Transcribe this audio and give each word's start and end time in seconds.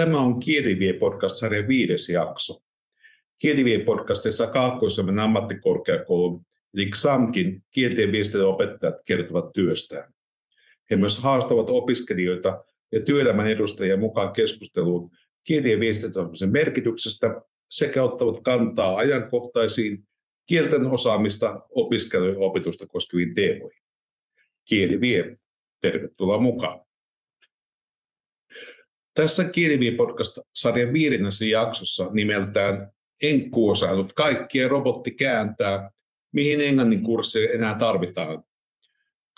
Tämä 0.00 0.20
on 0.20 0.40
Kielivie 0.40 0.92
podcast-sarjan 0.92 1.68
viides 1.68 2.08
jakso. 2.08 2.62
Kielivie 3.38 3.78
podcastissa 3.78 4.46
Kaakkois-Suomen 4.46 5.18
ammattikorkeakoulun 5.18 6.46
eli 6.74 6.90
XAMKin 6.90 7.62
kielten 7.70 8.12
viestinnän 8.12 8.48
opettajat 8.48 8.94
kertovat 9.06 9.52
työstään. 9.52 10.12
He 10.90 10.96
myös 10.96 11.18
haastavat 11.18 11.70
opiskelijoita 11.70 12.64
ja 12.92 13.00
työelämän 13.00 13.46
edustajia 13.46 13.96
mukaan 13.96 14.32
keskusteluun 14.32 15.10
kielien 15.44 15.80
viestintäosaamisen 15.80 16.52
merkityksestä 16.52 17.42
sekä 17.70 18.02
ottavat 18.02 18.40
kantaa 18.42 18.96
ajankohtaisiin 18.96 20.04
kielten 20.46 20.86
osaamista 20.86 21.60
opiskelujen 21.70 22.38
opetusta 22.38 22.86
koskeviin 22.86 23.34
teemoihin. 23.34 23.82
Kieli 24.64 25.00
vie. 25.00 25.36
Tervetuloa 25.80 26.38
mukaan. 26.38 26.89
Tässä 29.20 29.44
Kielivii 29.44 29.96
podcast-sarjan 29.96 30.92
viidennessä 30.92 31.44
jaksossa 31.44 32.08
nimeltään 32.12 32.92
En 33.22 33.50
kuosailut 33.50 34.12
kaikkia 34.12 34.68
robotti 34.68 35.10
kääntää, 35.10 35.90
mihin 36.32 36.60
englannin 36.60 37.02
kursseja 37.02 37.52
enää 37.52 37.78
tarvitaan. 37.78 38.44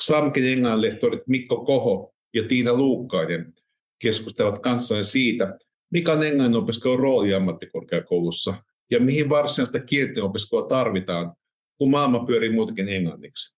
Xamkin 0.03 0.45
englanninlehtorit 0.45 1.21
Mikko 1.27 1.65
Koho 1.65 2.15
ja 2.35 2.43
Tiina 2.49 2.73
Luukkainen 2.73 3.55
keskustelevat 3.99 4.59
kanssani 4.59 5.05
siitä, 5.05 5.59
mikä 5.91 6.13
on 6.13 6.23
englannin 6.23 6.59
opiskelun 6.59 7.01
rooli 7.01 7.35
ammattikorkeakoulussa 7.35 8.55
ja 8.91 9.01
mihin 9.01 9.29
varsinaista 9.29 9.81
kielten 9.81 10.23
opiskelua 10.23 10.69
tarvitaan, 10.69 11.33
kun 11.79 11.91
maailma 11.91 12.25
pyörii 12.27 12.53
muutenkin 12.53 12.89
englanniksi. 12.89 13.57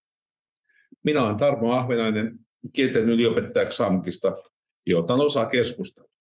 Minä 1.03 1.23
olen 1.23 1.37
Tarmo 1.37 1.73
Ahvenainen, 1.73 2.39
kielten 2.73 3.11
yliopettaja 3.11 3.67
XAMKista 3.67 4.33
ja 4.87 4.99
otan 4.99 5.21
osaa 5.21 5.47
keskustelua. 5.47 6.14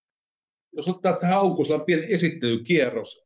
Jos 0.74 0.88
ottaa 0.88 1.14
tähän 1.14 1.40
alkuun 1.40 1.68
pieni 1.86 2.14
esittelykierros. 2.14 3.26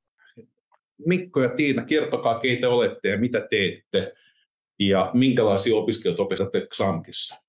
Mikko 1.05 1.41
ja 1.41 1.49
Tiina, 1.49 1.83
kertokaa 1.83 2.39
keitä 2.39 2.69
olette 2.69 3.09
ja 3.09 3.17
mitä 3.17 3.47
teette 3.49 4.13
ja 4.79 5.11
minkälaisia 5.13 5.75
opiskelijoita 5.75 6.23
opetatte 6.23 6.67
XAMKissa? 6.73 7.43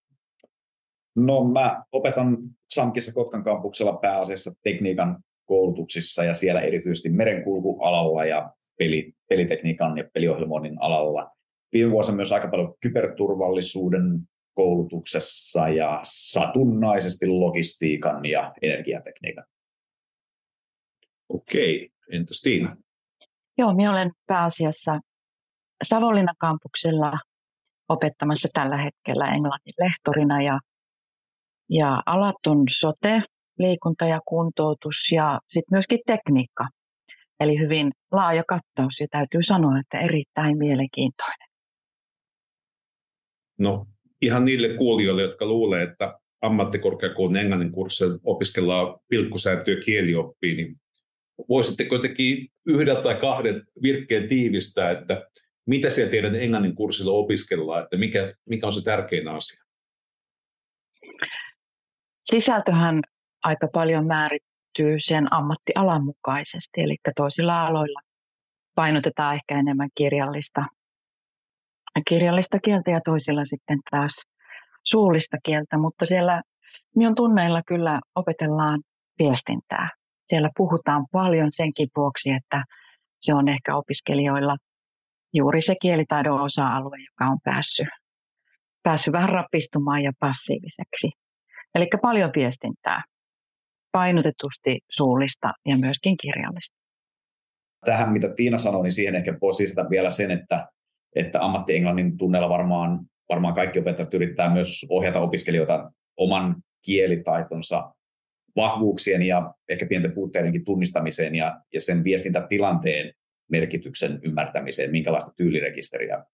No 1.16 1.44
mä 1.44 1.84
opetan 1.92 2.38
XAMKissa 2.74 3.12
Kotkan 3.12 3.44
kampuksella 3.44 3.92
pääasiassa 3.92 4.50
tekniikan 4.62 5.19
koulutuksissa 5.44 6.24
ja 6.24 6.34
siellä 6.34 6.60
erityisesti 6.60 7.08
merenkulkualalla 7.08 8.24
ja 8.24 8.52
peli, 8.78 9.12
pelitekniikan 9.28 9.98
ja 9.98 10.04
peliohjelmoinnin 10.14 10.82
alalla. 10.82 11.30
Viime 11.72 11.91
vuosina 11.91 12.16
myös 12.16 12.32
aika 12.32 12.48
paljon 12.48 12.74
kyberturvallisuuden 12.82 14.20
koulutuksessa 14.54 15.69
ja 15.69 16.00
satunnaisesti 16.02 17.26
logistiikan 17.26 18.24
ja 18.24 18.54
energiatekniikan. 18.62 19.44
Okei, 21.28 21.90
entäs 22.12 22.40
Tiina? 22.40 22.76
Joo, 23.58 23.74
minä 23.74 23.90
olen 23.90 24.10
pääasiassa 24.26 25.00
Savonlinnan 25.84 26.34
kampuksella 26.38 27.12
opettamassa 27.88 28.48
tällä 28.52 28.76
hetkellä 28.76 29.34
englannin 29.34 29.74
lehtorina 29.78 30.42
ja, 30.42 30.60
ja 31.70 32.02
alat 32.06 32.46
on 32.46 32.64
sote, 32.70 33.22
liikunta 33.58 34.04
ja 34.04 34.20
kuntoutus 34.28 35.12
ja 35.12 35.40
sitten 35.48 35.76
myöskin 35.76 35.98
tekniikka. 36.06 36.68
Eli 37.40 37.58
hyvin 37.58 37.92
laaja 38.12 38.44
kattaus 38.48 39.00
ja 39.00 39.06
täytyy 39.10 39.42
sanoa, 39.42 39.78
että 39.78 40.00
erittäin 40.00 40.58
mielenkiintoinen. 40.58 41.48
No 43.58 43.86
ihan 44.22 44.44
niille 44.44 44.69
kuulijoille, 44.69 45.22
jotka 45.22 45.47
luulee, 45.47 45.82
että 45.82 46.19
ammattikorkeakoulun 46.42 47.36
englannin 47.36 47.72
kurssilla 47.72 48.19
opiskellaan 48.24 48.98
pilkkusääntöä 49.08 49.76
kielioppiin, 49.84 50.56
niin 50.56 50.76
voisitteko 51.49 51.94
jotenkin 51.94 52.49
yhdellä 52.66 53.03
tai 53.03 53.15
kahden 53.15 53.62
virkkeen 53.82 54.28
tiivistää, 54.28 54.91
että 54.91 55.26
mitä 55.66 55.91
siellä 55.91 56.10
teidän 56.10 56.34
englannin 56.34 56.75
kurssilla 56.75 57.12
opiskellaan, 57.12 57.82
että 57.82 57.97
mikä, 57.97 58.34
mikä 58.49 58.66
on 58.66 58.72
se 58.72 58.84
tärkein 58.84 59.28
asia? 59.28 59.65
Sisältöhän 62.25 63.00
aika 63.43 63.69
paljon 63.72 64.06
määrittyy 64.06 64.97
sen 64.98 65.32
ammattialan 65.32 66.04
mukaisesti, 66.04 66.81
eli 66.81 66.97
toisilla 67.16 67.66
aloilla 67.66 68.00
painotetaan 68.75 69.34
ehkä 69.34 69.59
enemmän 69.59 69.88
kirjallista, 69.94 70.65
kirjallista 72.09 72.59
kieltä 72.59 72.91
ja 72.91 73.00
toisilla 73.04 73.44
sitten 73.44 73.78
taas 73.91 74.22
suullista 74.84 75.37
kieltä, 75.44 75.78
mutta 75.78 76.06
siellä 76.06 76.43
minun 76.97 77.15
tunneilla 77.15 77.62
kyllä 77.66 78.00
opetellaan 78.15 78.81
viestintää. 79.19 79.91
Siellä 80.28 80.50
puhutaan 80.56 81.06
paljon 81.12 81.49
senkin 81.50 81.89
vuoksi, 81.97 82.31
että 82.31 82.65
se 83.21 83.34
on 83.34 83.49
ehkä 83.49 83.77
opiskelijoilla 83.77 84.56
juuri 85.34 85.61
se 85.61 85.75
kielitaidon 85.83 86.41
osa-alue, 86.41 86.97
joka 86.99 87.31
on 87.33 87.39
päässyt, 87.44 87.89
päässyt 88.83 89.12
vähän 89.12 89.28
rapistumaan 89.28 90.03
ja 90.03 90.12
passiiviseksi. 90.21 91.11
Eli 91.75 91.89
paljon 92.03 92.31
viestintää, 92.37 93.03
painotetusti 93.93 94.78
suullista 94.91 95.53
ja 95.66 95.77
myöskin 95.77 96.16
kirjallista. 96.22 96.77
Tähän, 97.87 98.12
mitä 98.12 98.28
Tiina 98.37 98.59
sanoi, 98.59 98.83
niin 98.83 98.93
siihen 98.93 99.15
ehkä 99.15 99.39
voisi 99.43 99.62
lisätä 99.62 99.91
vielä 99.91 100.10
sen, 100.10 100.31
että, 100.31 100.69
että 101.16 101.45
ammattienglannin 101.45 102.19
tunneilla 102.19 102.49
varmaan, 102.49 103.00
varmaan 103.28 103.55
kaikki 103.55 103.78
opettajat 103.78 104.15
yrittää 104.15 104.53
myös 104.53 104.87
ohjata 104.89 105.21
opiskelijoita 105.21 105.91
oman 106.16 106.56
kielitaitonsa 106.87 107.93
vahvuuksien 108.58 109.22
ja 109.22 109.54
ehkä 109.69 109.86
pienten 109.86 110.12
puutteidenkin 110.12 110.64
tunnistamiseen 110.64 111.34
ja, 111.34 111.60
ja 111.74 111.80
sen 111.80 112.04
viestintätilanteen 112.04 113.14
merkityksen 113.50 114.20
ymmärtämiseen, 114.22 114.91
minkälaista 114.91 115.32
tyylirekisteriä 115.36 116.24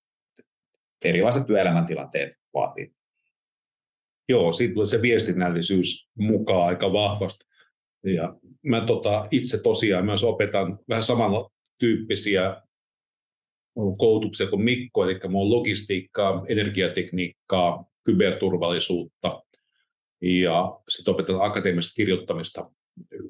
erilaiset 1.05 1.47
työelämän 1.47 1.87
tilanteet 1.87 2.33
vaatii. 2.55 2.93
Joo, 4.29 4.53
siitä 4.53 4.75
tulee 4.75 4.87
se 4.87 5.03
viestinnällisyys 5.03 6.09
mukaan 6.19 6.69
aika 6.69 6.93
vahvasti. 6.93 7.45
Ja 8.05 8.37
mä 8.69 8.81
tota, 8.81 9.27
itse 9.31 9.63
tosiaan 9.63 10.05
myös 10.05 10.25
opetan 10.25 10.79
vähän 10.89 11.05
samantyyppisiä 11.05 12.63
koulutuksia 13.99 14.47
kuin 14.47 14.63
Mikko, 14.63 15.05
eli 15.05 15.21
mulla 15.29 15.45
on 15.45 15.59
logistiikkaa, 15.59 16.45
energiatekniikkaa, 16.49 17.85
kyberturvallisuutta 18.05 19.44
ja 20.25 20.81
sitten 20.89 21.15
opetan 21.15 21.43
akateemista 21.43 21.95
kirjoittamista 21.97 22.71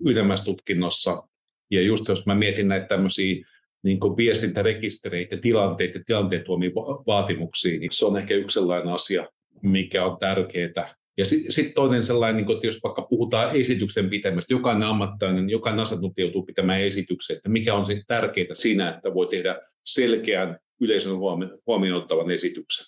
ylemmässä 0.06 0.44
tutkinnossa. 0.44 1.22
Ja 1.70 1.82
just 1.82 2.08
jos 2.08 2.26
mä 2.26 2.34
mietin 2.34 2.68
näitä 2.68 2.86
tämmöisiä 2.86 3.44
niin 3.82 3.98
viestintärekistereitä, 4.00 5.36
tilanteita 5.36 5.98
ja 5.98 6.04
tilanteen 6.06 6.44
tuomia 6.44 6.70
vaatimuksia, 7.06 7.78
niin 7.78 7.92
se 7.92 8.06
on 8.06 8.18
ehkä 8.18 8.34
yksi 8.34 8.54
sellainen 8.54 8.94
asia, 8.94 9.28
mikä 9.62 10.04
on 10.04 10.18
tärkeää. 10.18 10.94
Ja 11.18 11.26
sitten 11.26 11.52
sit 11.52 11.74
toinen 11.74 12.06
sellainen, 12.06 12.46
niin 12.46 12.56
että 12.56 12.66
jos 12.66 12.82
vaikka 12.82 13.02
puhutaan 13.02 13.56
esityksen 13.56 14.10
pitämästä, 14.10 14.54
jokainen 14.54 14.88
ammattilainen, 14.88 15.50
jokainen 15.50 15.82
asiantuntija 15.82 16.24
joutuu 16.24 16.42
pitämään 16.42 16.80
esityksen, 16.80 17.36
että 17.36 17.48
mikä 17.48 17.74
on 17.74 17.86
tärkeää 18.06 18.54
siinä, 18.54 18.94
että 18.94 19.14
voi 19.14 19.26
tehdä 19.26 19.60
selkeän 19.86 20.58
yleisön 20.80 21.16
huomioon 21.66 22.02
ottavan 22.02 22.30
esityksen. 22.30 22.86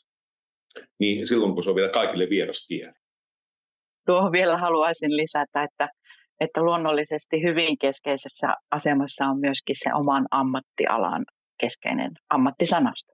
Niin 1.01 1.29
silloin, 1.29 1.55
kun 1.55 1.65
se 1.65 1.71
on 1.71 1.77
vielä 1.77 1.89
kaikille 1.89 2.31
vieras 2.31 2.67
kieli. 2.67 2.93
Tuohon 4.07 4.33
vielä 4.33 4.57
haluaisin 4.57 5.17
lisätä, 5.17 5.63
että, 5.63 5.89
että 6.41 6.63
luonnollisesti 6.63 7.43
hyvin 7.43 7.79
keskeisessä 7.79 8.55
asemassa 8.71 9.25
on 9.25 9.41
myöskin 9.41 9.77
se 9.79 9.95
oman 9.95 10.27
ammattialan 10.31 11.25
keskeinen 11.61 12.13
ammattisanasto. 12.31 13.13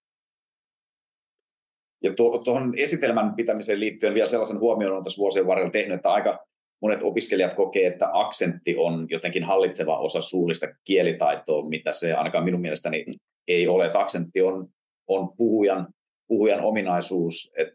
Ja 2.02 2.14
tuohon 2.44 2.78
esitelmän 2.78 3.34
pitämiseen 3.34 3.80
liittyen 3.80 4.14
vielä 4.14 4.26
sellaisen 4.26 4.60
huomioon 4.60 4.96
on 4.96 5.04
tässä 5.04 5.20
vuosien 5.20 5.46
varrella 5.46 5.70
tehnyt, 5.70 5.96
että 5.96 6.12
aika 6.12 6.38
monet 6.82 7.00
opiskelijat 7.02 7.54
kokee, 7.54 7.86
että 7.86 8.10
aksentti 8.12 8.76
on 8.78 9.06
jotenkin 9.10 9.44
hallitseva 9.44 9.98
osa 9.98 10.20
suullista 10.20 10.66
kielitaitoa, 10.84 11.68
mitä 11.68 11.92
se 11.92 12.14
ainakaan 12.14 12.44
minun 12.44 12.60
mielestäni 12.60 13.04
ei 13.48 13.68
ole. 13.68 13.86
Että 13.86 14.00
aksentti 14.00 14.42
on, 14.42 14.68
on 15.08 15.36
puhujan, 15.36 15.88
puhujan 16.28 16.60
ominaisuus, 16.60 17.52
että 17.56 17.74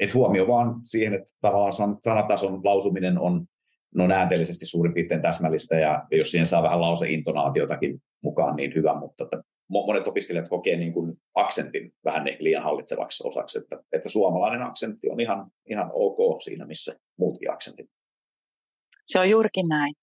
et 0.00 0.14
huomio 0.14 0.46
vaan 0.46 0.80
siihen, 0.84 1.14
että 1.14 1.28
tavallaan 1.40 1.98
sanatason 2.02 2.60
lausuminen 2.64 3.18
on 3.18 3.46
no 3.94 4.06
näänteellisesti 4.06 4.66
suurin 4.66 4.94
piirtein 4.94 5.22
täsmällistä, 5.22 5.76
ja 5.76 6.06
jos 6.10 6.30
siihen 6.30 6.46
saa 6.46 6.62
vähän 6.62 6.80
lauseintonaatiotakin 6.80 8.02
mukaan, 8.22 8.56
niin 8.56 8.74
hyvä, 8.74 8.94
mutta 8.94 9.24
että 9.24 9.42
monet 9.68 10.08
opiskelijat 10.08 10.48
kokee 10.48 10.76
niin 10.76 10.92
kuin 10.92 11.16
aksentin 11.34 11.92
vähän 12.04 12.28
ehkä 12.28 12.44
liian 12.44 12.62
hallitsevaksi 12.62 13.28
osaksi, 13.28 13.58
että, 13.58 13.76
että 13.92 14.08
suomalainen 14.08 14.62
aksentti 14.62 15.10
on 15.10 15.20
ihan, 15.20 15.46
ihan 15.70 15.90
ok 15.92 16.42
siinä, 16.42 16.66
missä 16.66 16.94
muutkin 17.18 17.50
aksentit. 17.50 17.86
Se 19.06 19.18
on 19.18 19.30
juurikin 19.30 19.68
näin. 19.68 19.94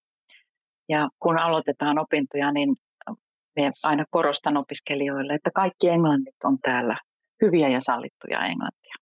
Ja 0.89 1.09
kun 1.19 1.37
aloitetaan 1.37 1.99
opintoja, 1.99 2.51
niin 2.51 2.75
me 3.55 3.71
aina 3.83 4.05
korostan 4.09 4.57
opiskelijoille, 4.57 5.33
että 5.33 5.49
kaikki 5.55 5.87
englannit 5.87 6.35
on 6.43 6.57
täällä 6.59 6.97
hyviä 7.41 7.69
ja 7.69 7.79
sallittuja 7.79 8.45
englantia. 8.45 8.95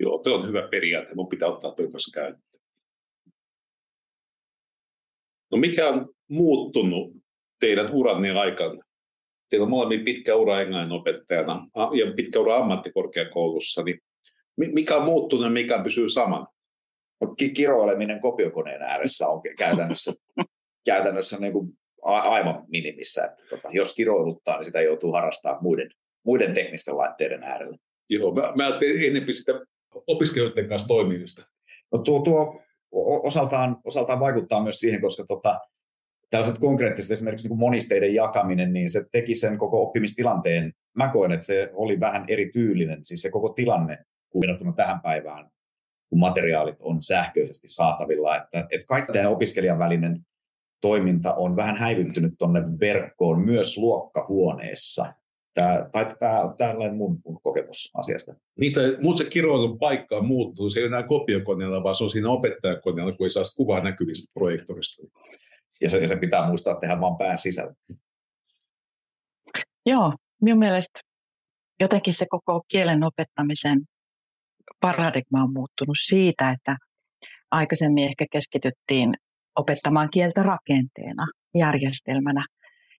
Joo, 0.00 0.18
tuo 0.18 0.34
on 0.34 0.48
hyvä 0.48 0.68
periaate. 0.70 1.14
Mun 1.14 1.28
pitää 1.28 1.48
ottaa 1.48 1.70
tuo 1.70 1.90
kanssa 1.90 2.20
käyttöön. 2.20 2.62
No 5.52 5.58
mikä 5.58 5.88
on 5.88 6.14
muuttunut 6.30 7.16
teidän 7.60 7.90
uranne 7.92 8.30
aikana? 8.30 8.82
Teillä 9.50 9.64
on 9.64 9.70
molemmin 9.70 10.04
pitkä 10.04 10.34
ura 10.34 10.60
englannin 10.60 10.92
opettajana 10.92 11.66
ja 11.74 12.12
pitkä 12.16 12.38
ura 12.38 12.56
ammattikorkeakoulussa, 12.56 13.82
niin 13.82 14.00
mikä 14.56 14.96
on 14.96 15.04
muuttunut 15.04 15.44
ja 15.44 15.50
mikä 15.50 15.82
pysyy 15.82 16.08
samana? 16.08 16.46
No, 17.20 17.34
kiroileminen 17.54 18.20
kopiokoneen 18.20 18.82
ääressä 18.82 19.28
on 19.28 19.42
käytännössä, 19.58 20.12
käytännössä 20.86 21.36
niin 21.40 21.52
kuin 21.52 21.78
aivan 22.02 22.64
minimissä. 22.68 23.24
Että 23.24 23.42
tota, 23.50 23.68
jos 23.72 23.94
kiroiluttaa, 23.94 24.56
niin 24.56 24.64
sitä 24.64 24.80
joutuu 24.80 25.12
harrastamaan 25.12 25.62
muiden, 25.62 25.90
muiden 26.24 26.54
teknisten 26.54 26.96
laitteiden 26.96 27.42
äärellä. 27.42 27.76
Joo, 28.10 28.34
mä, 28.34 28.52
mä 28.56 28.66
ajattelin 28.66 29.10
enemmän 29.10 29.34
sitä 29.34 29.60
opiskelijoiden 30.06 30.68
kanssa 30.68 30.88
toimimista. 30.88 31.50
No 31.92 31.98
tuo, 31.98 32.20
tuo 32.20 32.62
osaltaan, 33.22 33.76
osaltaan 33.84 34.20
vaikuttaa 34.20 34.62
myös 34.62 34.80
siihen, 34.80 35.00
koska 35.00 35.24
tota, 35.24 35.60
tällaiset 36.30 36.58
konkreettiset 36.58 37.10
esimerkiksi 37.10 37.48
niin 37.48 37.58
monisteiden 37.58 38.14
jakaminen, 38.14 38.72
niin 38.72 38.90
se 38.90 39.04
teki 39.12 39.34
sen 39.34 39.58
koko 39.58 39.82
oppimistilanteen. 39.82 40.72
Mä 40.96 41.08
koen, 41.08 41.32
että 41.32 41.46
se 41.46 41.70
oli 41.72 42.00
vähän 42.00 42.24
erityylinen, 42.28 43.04
siis 43.04 43.22
se 43.22 43.30
koko 43.30 43.48
tilanne 43.48 43.98
kuin 44.30 44.74
tähän 44.76 45.00
päivään, 45.00 45.50
kun 46.10 46.20
materiaalit 46.20 46.76
on 46.80 47.02
sähköisesti 47.02 47.68
saatavilla. 47.68 48.36
Että, 48.36 48.66
että 48.70 48.86
kaikkien 48.86 49.28
opiskelijan 49.28 49.78
välinen 49.78 50.20
toiminta 50.80 51.34
on 51.34 51.56
vähän 51.56 51.76
häivyttynyt 51.76 52.34
tuonne 52.38 52.60
verkkoon 52.80 53.44
myös 53.44 53.78
luokkahuoneessa. 53.78 55.12
Tämä, 55.54 55.88
tai 55.92 56.14
tämä 56.18 56.40
on 56.40 56.56
tällainen 56.56 56.96
mun, 56.96 57.20
mun 57.24 57.40
kokemus 57.42 57.90
asiasta. 57.94 58.34
Niitä, 58.60 58.80
mun 59.02 59.18
se 59.18 59.24
kiroilun 59.30 59.78
paikka 59.78 60.16
on 60.16 60.26
muuttunut. 60.26 60.72
Se 60.72 60.80
ei 60.80 60.86
ole 60.86 60.96
enää 60.96 61.08
kopiokoneella, 61.08 61.82
vaan 61.82 61.94
se 61.94 62.04
on 62.04 62.10
siinä 62.10 62.30
opettajakoneella, 62.30 63.12
kun 63.12 63.26
ei 63.26 63.30
saa 63.30 63.42
kuvaa 63.56 63.80
näkyvistä 63.80 64.32
projektorista. 64.34 65.02
Ja 65.80 65.90
se, 65.90 65.98
ja 65.98 66.08
se 66.08 66.16
pitää 66.16 66.48
muistaa 66.48 66.74
tehdä 66.74 67.00
vain 67.00 67.16
pään 67.16 67.38
sisällä. 67.38 67.74
Joo, 69.86 70.12
minun 70.42 70.58
mielestä 70.58 71.00
jotenkin 71.80 72.14
se 72.14 72.26
koko 72.30 72.62
kielen 72.68 73.04
opettamisen 73.04 73.80
paradigma 74.80 75.42
on 75.42 75.52
muuttunut 75.52 75.96
siitä, 76.06 76.50
että 76.50 76.76
aikaisemmin 77.50 78.04
ehkä 78.04 78.26
keskityttiin 78.32 79.14
opettamaan 79.56 80.10
kieltä 80.10 80.42
rakenteena, 80.42 81.26
järjestelmänä. 81.54 82.46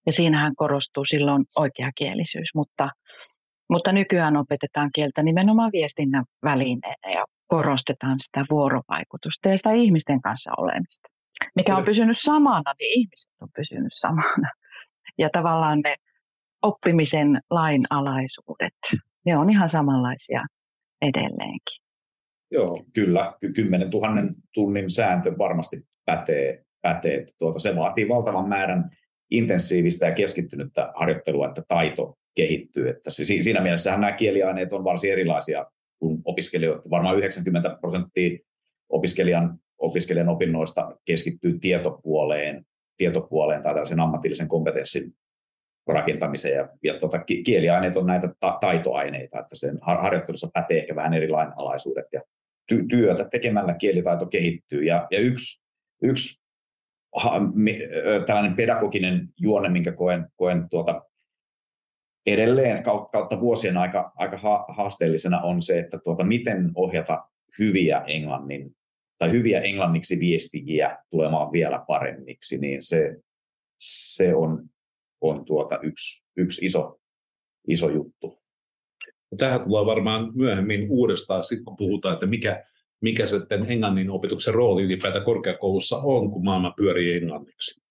Ja 0.06 0.12
siinähän 0.12 0.56
korostuu 0.56 1.06
silloin 1.06 1.46
oikeakielisyys, 1.56 2.56
mutta, 2.56 2.90
mutta 3.70 3.92
nykyään 3.92 4.38
opetetaan 4.38 4.90
kieltä 4.96 5.24
nimenomaan 5.24 5.72
viestinnän 5.72 6.24
välineenä 6.44 7.12
ja 7.14 7.26
korostetaan 7.48 8.16
sitä 8.20 8.46
vuorovaikutusta 8.50 9.50
ja 9.50 9.58
sitä 9.58 9.72
ihmisten 9.72 10.22
kanssa 10.22 10.52
olemista. 10.58 11.08
Mikä 11.56 11.78
on 11.78 11.86
pysynyt 11.86 12.18
samana, 12.18 12.74
niin 12.80 13.00
ihmiset 13.00 13.32
on 13.42 13.48
pysynyt 13.56 13.94
samana. 13.94 14.50
Ja 15.18 15.30
tavallaan 15.34 15.80
ne 15.80 15.96
oppimisen 16.62 17.42
lainalaisuudet, 17.50 18.74
ne 19.26 19.38
on 19.38 19.50
ihan 19.50 19.70
samanlaisia 19.70 20.46
edelleenkin. 21.02 21.86
Joo, 22.52 22.86
kyllä. 22.94 23.34
10 23.56 23.90
000 23.90 24.08
tunnin 24.54 24.92
sääntö 24.92 25.38
varmasti 25.38 25.78
pätee. 26.06 26.64
pätee. 26.82 27.26
Tuota, 27.40 27.60
se 27.60 27.76
vaatii 27.76 28.10
valtavan 28.10 28.50
määrän 28.50 28.90
intensiivistä 29.32 30.06
ja 30.06 30.16
keskittynyttä 30.16 30.92
harjoittelua, 30.96 31.48
että 31.48 31.64
taito 31.68 32.18
kehittyy. 32.36 32.90
Että 32.90 33.10
siinä 33.10 33.62
mielessä 33.62 33.92
nämä 33.92 34.12
kieliaineet 34.12 34.74
on 34.74 34.84
varsin 34.84 35.12
erilaisia 35.12 35.66
kuin 36.00 36.22
opiskelijoita. 36.26 36.90
Varmaan 36.90 37.18
90 37.18 37.78
prosenttia 37.80 38.38
opiskelijan, 38.90 39.60
opiskelijan 39.78 40.30
opinnoista 40.30 40.98
keskittyy 41.06 41.60
tietopuoleen, 41.60 42.66
tietopuoleen 42.98 43.64
tai 43.64 43.74
tällaisen 43.74 44.00
ammatillisen 44.00 44.48
kompetenssin 44.48 45.14
rakentamiseen. 45.88 46.56
Ja, 46.56 46.70
ja 46.84 47.00
tota, 47.00 47.20
kieliaineet 47.46 47.98
on 47.98 48.06
näitä 48.06 48.30
ta- 48.40 48.58
taitoaineita, 48.62 49.40
että 49.40 49.56
sen 49.56 49.78
harjoittelussa 49.82 50.50
pätee 50.54 50.78
ehkä 50.78 50.96
vähän 50.96 51.14
eri 51.14 51.30
lainalaisuudet 51.30 52.06
ja 52.14 52.22
ty- 52.74 52.86
työtä 52.90 53.26
tekemällä 53.32 53.74
kielitaito 53.74 54.26
kehittyy. 54.26 54.84
Ja, 54.84 55.08
ja 55.12 55.20
yksi, 55.20 55.64
yksi 56.04 56.45
tällainen 58.26 58.56
pedagoginen 58.56 59.30
juone, 59.42 59.70
minkä 59.70 59.92
koen, 59.92 60.28
koen 60.36 60.70
tuota, 60.70 61.02
edelleen 62.26 62.84
kautta 62.84 63.40
vuosien 63.40 63.78
aika, 63.78 64.12
aika 64.16 64.38
haasteellisena 64.68 65.42
on 65.42 65.62
se, 65.62 65.80
että 65.80 66.00
tuota, 66.04 66.24
miten 66.24 66.72
ohjata 66.76 67.28
hyviä 67.60 68.04
englannin 68.08 68.76
tai 69.18 69.32
hyviä 69.32 69.62
englanniksi 69.62 70.20
viestijiä 70.20 70.98
tulemaan 71.10 71.52
vielä 71.52 71.84
paremmiksi, 71.88 72.58
niin 72.58 72.84
se, 72.84 73.16
se 73.80 74.36
on 74.36 74.70
on 75.22 75.46
tuota 75.46 75.80
yksi, 75.84 76.24
yksi 76.38 76.66
iso, 76.66 77.00
iso 77.68 77.90
juttu. 77.90 78.40
Tähän 79.38 79.62
tulee 79.62 79.86
varmaan 79.86 80.32
myöhemmin 80.36 80.88
uudestaan, 80.90 81.44
sit 81.44 81.64
kun 81.64 81.76
puhutaan, 81.76 82.14
että 82.14 82.26
mikä, 82.26 82.64
mikä 83.02 83.28
sitten 83.28 83.72
englannin 83.72 84.10
opetuksen 84.10 84.54
rooli 84.54 84.84
ylipäätään 84.84 85.26
korkeakoulussa 85.26 85.98
on, 85.98 86.32
kun 86.32 86.46
maailma 86.46 86.74
pyörii 86.78 87.14
englanniksi. 87.14 87.82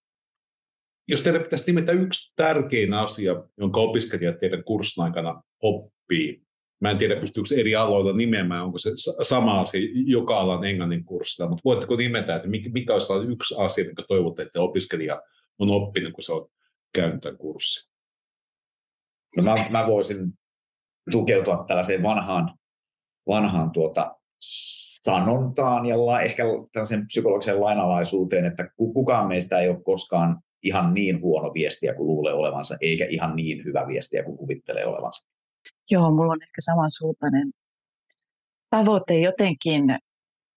Jos 1.08 1.20
teille 1.20 1.40
pitäisi 1.40 1.66
nimetä 1.66 1.92
yksi 1.92 2.32
tärkein 2.36 2.94
asia, 2.94 3.42
jonka 3.58 3.80
opiskelijat 3.80 4.38
teidän 4.40 4.64
kurssin 4.64 5.04
aikana 5.04 5.42
oppii, 5.62 6.42
mä 6.80 6.90
en 6.90 6.98
tiedä 6.98 7.20
pystyykö 7.20 7.48
eri 7.56 7.76
aloilla 7.76 8.12
nimeämään, 8.12 8.64
onko 8.64 8.78
se 8.78 8.90
sama 9.22 9.60
asia 9.60 9.80
joka 10.06 10.40
alan 10.40 10.64
englannin 10.64 11.04
kurssilla, 11.04 11.50
mutta 11.50 11.62
voitteko 11.64 11.96
nimetä, 11.96 12.36
että 12.36 12.48
mikä 12.48 12.92
olisi 12.92 13.12
yksi 13.28 13.54
asia, 13.58 13.84
mikä 13.84 14.02
toivotte, 14.08 14.42
että 14.42 14.62
opiskelija 14.62 15.22
on 15.58 15.70
oppinut, 15.70 16.12
kun 16.12 16.24
se 16.24 16.32
on 16.32 16.48
käynyt 16.94 17.20
tämän 17.20 17.38
kurssin? 17.38 17.90
No 19.36 19.42
mä, 19.42 19.68
mä 19.70 19.86
voisin 19.86 20.32
tukeutua 21.10 21.64
tällaiseen 21.68 22.02
vanhaan, 22.02 22.58
vanhaan 23.28 23.70
tuota 23.70 24.14
sanontaan 25.04 25.86
ja 25.86 26.20
ehkä 26.22 26.42
tällaisen 26.72 27.06
psykologiseen 27.06 27.60
lainalaisuuteen, 27.60 28.44
että 28.44 28.68
kukaan 28.76 29.28
meistä 29.28 29.58
ei 29.58 29.68
ole 29.68 29.82
koskaan 29.82 30.40
ihan 30.62 30.94
niin 30.94 31.20
huono 31.20 31.54
viestiä 31.54 31.94
kuin 31.94 32.06
luulee 32.06 32.32
olevansa, 32.32 32.76
eikä 32.80 33.06
ihan 33.08 33.36
niin 33.36 33.64
hyvä 33.64 33.86
viestiä 33.88 34.22
kuin 34.24 34.36
kuvittelee 34.36 34.86
olevansa. 34.86 35.28
Joo, 35.90 36.10
mulla 36.10 36.32
on 36.32 36.42
ehkä 36.42 36.60
samansuuntainen 36.60 37.50
tavoite 38.70 39.14
jotenkin, 39.14 39.82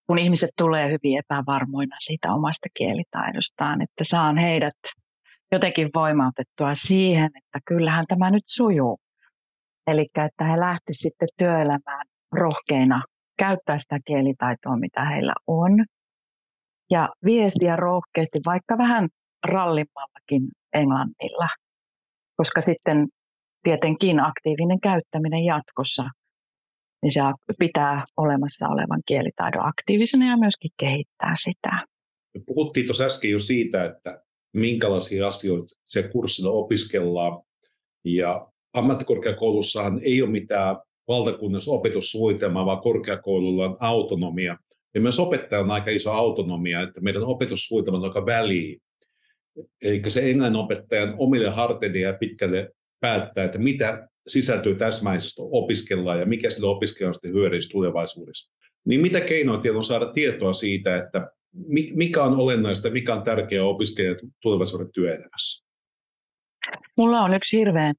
kun 0.07 0.19
ihmiset 0.19 0.49
tulee 0.57 0.85
hyvin 0.87 1.19
epävarmoina 1.19 1.95
siitä 1.99 2.33
omasta 2.33 2.67
kielitaidostaan, 2.77 3.81
että 3.81 4.03
saan 4.03 4.37
heidät 4.37 4.79
jotenkin 5.51 5.89
voimautettua 5.95 6.71
siihen, 6.73 7.25
että 7.25 7.59
kyllähän 7.67 8.05
tämä 8.07 8.31
nyt 8.31 8.43
sujuu. 8.45 8.97
Eli 9.87 10.01
että 10.01 10.43
he 10.43 10.59
lähtisivät 10.59 11.01
sitten 11.01 11.27
työelämään 11.37 12.05
rohkeina 12.31 13.03
käyttää 13.37 13.77
sitä 13.77 13.99
kielitaitoa, 14.05 14.77
mitä 14.77 15.05
heillä 15.05 15.33
on. 15.47 15.71
Ja 16.91 17.09
viestiä 17.25 17.75
rohkeasti, 17.75 18.39
vaikka 18.45 18.77
vähän 18.77 19.09
rallimmallakin 19.45 20.41
englannilla. 20.73 21.47
Koska 22.37 22.61
sitten 22.61 23.07
tietenkin 23.63 24.19
aktiivinen 24.19 24.79
käyttäminen 24.79 25.43
jatkossa, 25.43 26.03
niin 27.01 27.11
se 27.11 27.21
pitää 27.59 28.05
olemassa 28.17 28.67
olevan 28.67 29.01
kielitaidon 29.05 29.67
aktiivisena 29.67 30.25
ja 30.25 30.37
myöskin 30.37 30.71
kehittää 30.79 31.33
sitä. 31.35 31.85
Puhuttiin 32.45 32.85
tuossa 32.85 33.03
äsken 33.03 33.31
jo 33.31 33.39
siitä, 33.39 33.85
että 33.85 34.21
minkälaisia 34.53 35.27
asioita 35.27 35.75
se 35.85 36.03
kurssilla 36.03 36.51
opiskellaan. 36.51 37.41
Ja 38.05 38.47
ammattikorkeakoulussahan 38.73 39.99
ei 40.03 40.21
ole 40.21 40.29
mitään 40.29 40.75
valtakunnassa 41.07 41.71
opetussuunnitelmaa, 41.71 42.65
vaan 42.65 42.81
korkeakoululla 42.81 43.65
on 43.65 43.77
autonomia. 43.79 44.57
Ja 44.95 45.01
myös 45.01 45.19
opettaja 45.19 45.61
on 45.61 45.71
aika 45.71 45.91
iso 45.91 46.11
autonomia, 46.11 46.81
että 46.81 47.01
meidän 47.01 47.23
opetussuunnitelmat 47.23 48.01
on 48.01 48.07
aika 48.07 48.25
väliin. 48.25 48.81
Eli 49.81 50.01
se 50.07 50.29
englannin 50.29 50.59
opettajan 50.59 51.15
omille 51.17 51.49
harteille 51.49 51.99
ja 51.99 52.13
pitkälle 52.13 52.71
päättää, 52.99 53.45
että 53.45 53.59
mitä 53.59 54.07
sisältyy 54.27 54.75
täsmäisesti 54.75 55.41
opiskellaan 55.51 56.19
ja 56.19 56.25
mikä 56.25 56.49
sille 56.49 56.67
opiskelijalle 56.67 57.13
sitten 57.13 57.33
hyödyllistä 57.33 57.71
tulevaisuudessa. 57.71 58.53
Niin 58.85 59.01
mitä 59.01 59.21
keinoja 59.21 59.59
teillä 59.59 59.77
on 59.77 59.83
saada 59.83 60.05
tietoa 60.05 60.53
siitä, 60.53 60.97
että 60.97 61.31
mikä 61.93 62.23
on 62.23 62.39
olennaista, 62.39 62.89
mikä 62.89 63.13
on 63.13 63.23
tärkeää 63.23 63.63
opiskelijat 63.63 64.17
tulevaisuuden 64.41 64.91
työelämässä? 64.93 65.67
Mulla 66.97 67.21
on 67.21 67.33
yksi 67.33 67.57
hirveän, 67.57 67.95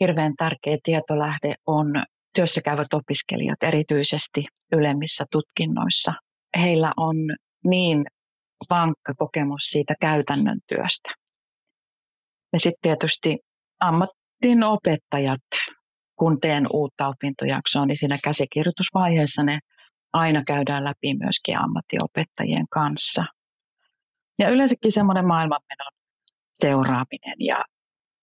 hirveän 0.00 0.34
tärkeä 0.38 0.78
tietolähde 0.84 1.54
on 1.66 1.92
työssä 2.34 2.60
käyvät 2.62 2.94
opiskelijat, 2.94 3.62
erityisesti 3.62 4.46
ylemmissä 4.72 5.24
tutkinnoissa. 5.30 6.12
Heillä 6.58 6.92
on 6.96 7.16
niin 7.64 8.04
vankka 8.70 9.14
kokemus 9.14 9.62
siitä 9.62 9.94
käytännön 10.00 10.58
työstä. 10.66 11.08
Ja 12.52 12.60
sitten 12.60 12.80
tietysti 12.82 13.38
ammattin 13.80 14.62
opettajat, 14.64 15.40
kun 16.16 16.40
teen 16.40 16.66
uutta 16.72 17.08
opintojaksoa, 17.08 17.86
niin 17.86 17.98
siinä 17.98 18.18
käsikirjoitusvaiheessa 18.24 19.42
ne 19.42 19.58
aina 20.12 20.42
käydään 20.46 20.84
läpi 20.84 21.14
myöskin 21.14 21.58
ammattiopettajien 21.58 22.66
kanssa. 22.70 23.24
Ja 24.38 24.48
yleensäkin 24.48 24.92
semmoinen 24.92 25.26
maailmanmenon 25.26 25.92
seuraaminen 26.54 27.36
ja 27.38 27.64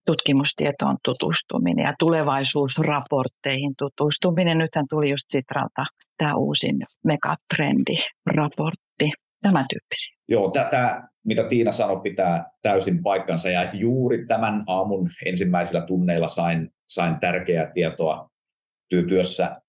tutkimustietoon 0.06 0.96
tutustuminen 1.04 1.84
ja 1.84 1.94
tulevaisuusraportteihin 1.98 3.74
tutustuminen. 3.78 4.58
Nythän 4.58 4.86
tuli 4.90 5.10
just 5.10 5.24
Sitralta 5.28 5.84
tämä 6.18 6.36
uusin 6.36 6.76
megatrendi-raportti, 7.04 9.10
tämän 9.42 9.66
tyyppisiä. 9.70 10.16
Joo, 10.28 10.50
tätä, 10.50 11.02
mitä 11.24 11.48
Tiina 11.48 11.72
sanoi, 11.72 12.00
pitää 12.00 12.50
täysin 12.62 13.02
paikkansa 13.02 13.50
ja 13.50 13.70
juuri 13.72 14.26
tämän 14.26 14.64
aamun 14.66 15.06
ensimmäisillä 15.26 15.80
tunneilla 15.80 16.28
sain, 16.28 16.70
sain 16.88 17.20
tärkeää 17.20 17.70
tietoa 17.74 18.30
työssä, 19.08 19.60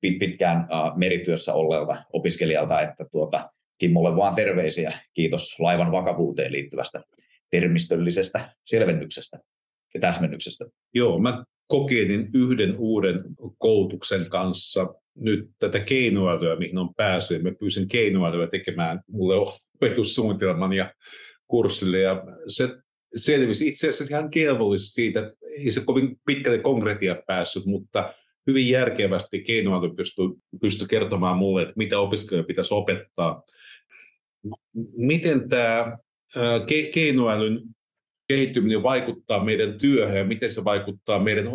pitkään 0.00 0.68
merityössä 0.96 1.54
olleelta 1.54 1.96
opiskelijalta, 2.12 2.80
että 2.80 3.04
tuota, 3.12 3.50
Kimmolle 3.78 4.16
vaan 4.16 4.34
terveisiä. 4.34 4.92
Kiitos 5.14 5.60
laivan 5.60 5.92
vakavuuteen 5.92 6.52
liittyvästä 6.52 7.00
termistöllisestä 7.50 8.54
selvennyksestä 8.66 9.38
ja 9.94 10.00
täsmennyksestä. 10.00 10.64
Joo, 10.94 11.18
mä 11.18 11.44
kokeilin 11.66 12.28
yhden 12.34 12.76
uuden 12.78 13.24
koulutuksen 13.58 14.30
kanssa 14.30 14.94
nyt 15.16 15.50
tätä 15.58 15.80
keinoälyä, 15.80 16.56
mihin 16.56 16.78
on 16.78 16.94
päässyt. 16.94 17.42
Mä 17.42 17.50
pyysin 17.60 17.88
keinoälyä 17.88 18.46
tekemään 18.46 19.00
mulle 19.08 19.34
opetussuunnitelman 19.36 20.72
ja 20.72 20.94
kurssille, 21.48 21.98
ja 21.98 22.24
se 22.48 22.68
selvisi 23.16 23.68
itse 23.68 23.88
asiassa 23.88 24.14
ihan 24.14 24.30
kelvollisesti 24.30 24.94
siitä, 24.94 25.32
ei 25.58 25.70
se 25.70 25.84
kovin 25.84 26.20
pitkälle 26.26 26.58
konkreettia 26.58 27.22
päässyt, 27.26 27.66
mutta 27.66 28.14
hyvin 28.46 28.68
järkevästi 28.68 29.42
keinoäly 29.42 29.94
pystyi, 29.94 30.24
pystyi 30.60 30.86
kertomaan 30.88 31.38
mulle, 31.38 31.62
että 31.62 31.74
mitä 31.76 31.98
opiskelijoita 31.98 32.46
pitäisi 32.46 32.74
opettaa. 32.74 33.42
Miten 34.96 35.48
tämä 35.48 35.98
keinoälyn 36.94 37.60
kehittyminen 38.32 38.82
vaikuttaa 38.82 39.44
meidän 39.44 39.78
työhön 39.78 40.18
ja 40.18 40.24
miten 40.24 40.52
se 40.52 40.64
vaikuttaa 40.64 41.18
meidän 41.18 41.48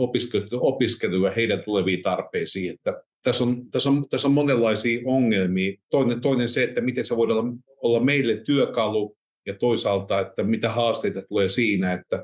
opiskeluun 0.60 1.25
ja 1.25 1.31
heidän 1.31 1.63
tuleviin 1.63 2.01
tarpeisiin. 2.01 2.74
Että 2.74 3.03
tässä, 3.24 3.43
on, 3.43 3.69
tässä, 3.72 3.89
on, 3.89 4.10
tässä 4.10 4.27
on 4.27 4.34
monenlaisia 4.34 5.01
ongelmia. 5.05 5.77
Toinen, 5.89 6.22
toinen 6.22 6.50
se, 6.50 6.63
että 6.63 6.81
miten 6.81 7.05
se 7.05 7.17
voi 7.17 7.31
olla, 7.31 7.53
olla 7.81 8.00
meille 8.00 8.38
työkalu 8.38 9.17
ja 9.46 9.53
toisaalta, 9.53 10.19
että 10.19 10.43
mitä 10.43 10.69
haasteita 10.69 11.22
tulee 11.22 11.50
siinä, 11.50 11.93
että 11.93 12.24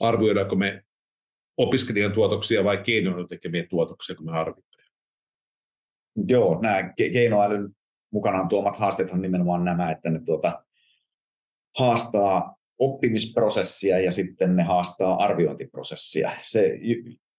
arvioidaanko 0.00 0.56
me 0.56 0.82
opiskelijan 1.56 2.12
tuotoksia 2.12 2.64
vai 2.64 2.78
keinoälyn 2.78 3.28
tekemiä 3.28 3.66
tuotoksia, 3.70 4.16
kun 4.16 4.26
me 4.26 4.32
arvioidaan. 4.32 4.88
Joo, 6.28 6.58
nämä 6.62 6.92
keinoälyn 7.12 7.68
mukanaan 8.12 8.48
tuomat 8.48 8.76
haasteet 8.76 9.10
on 9.10 9.22
nimenomaan 9.22 9.64
nämä, 9.64 9.90
että 9.90 10.10
ne 10.10 10.20
tuota, 10.26 10.64
haastaa 11.78 12.57
oppimisprosessia 12.78 14.00
ja 14.00 14.12
sitten 14.12 14.56
ne 14.56 14.62
haastaa 14.62 15.24
arviointiprosessia. 15.24 16.32
Se, 16.42 16.78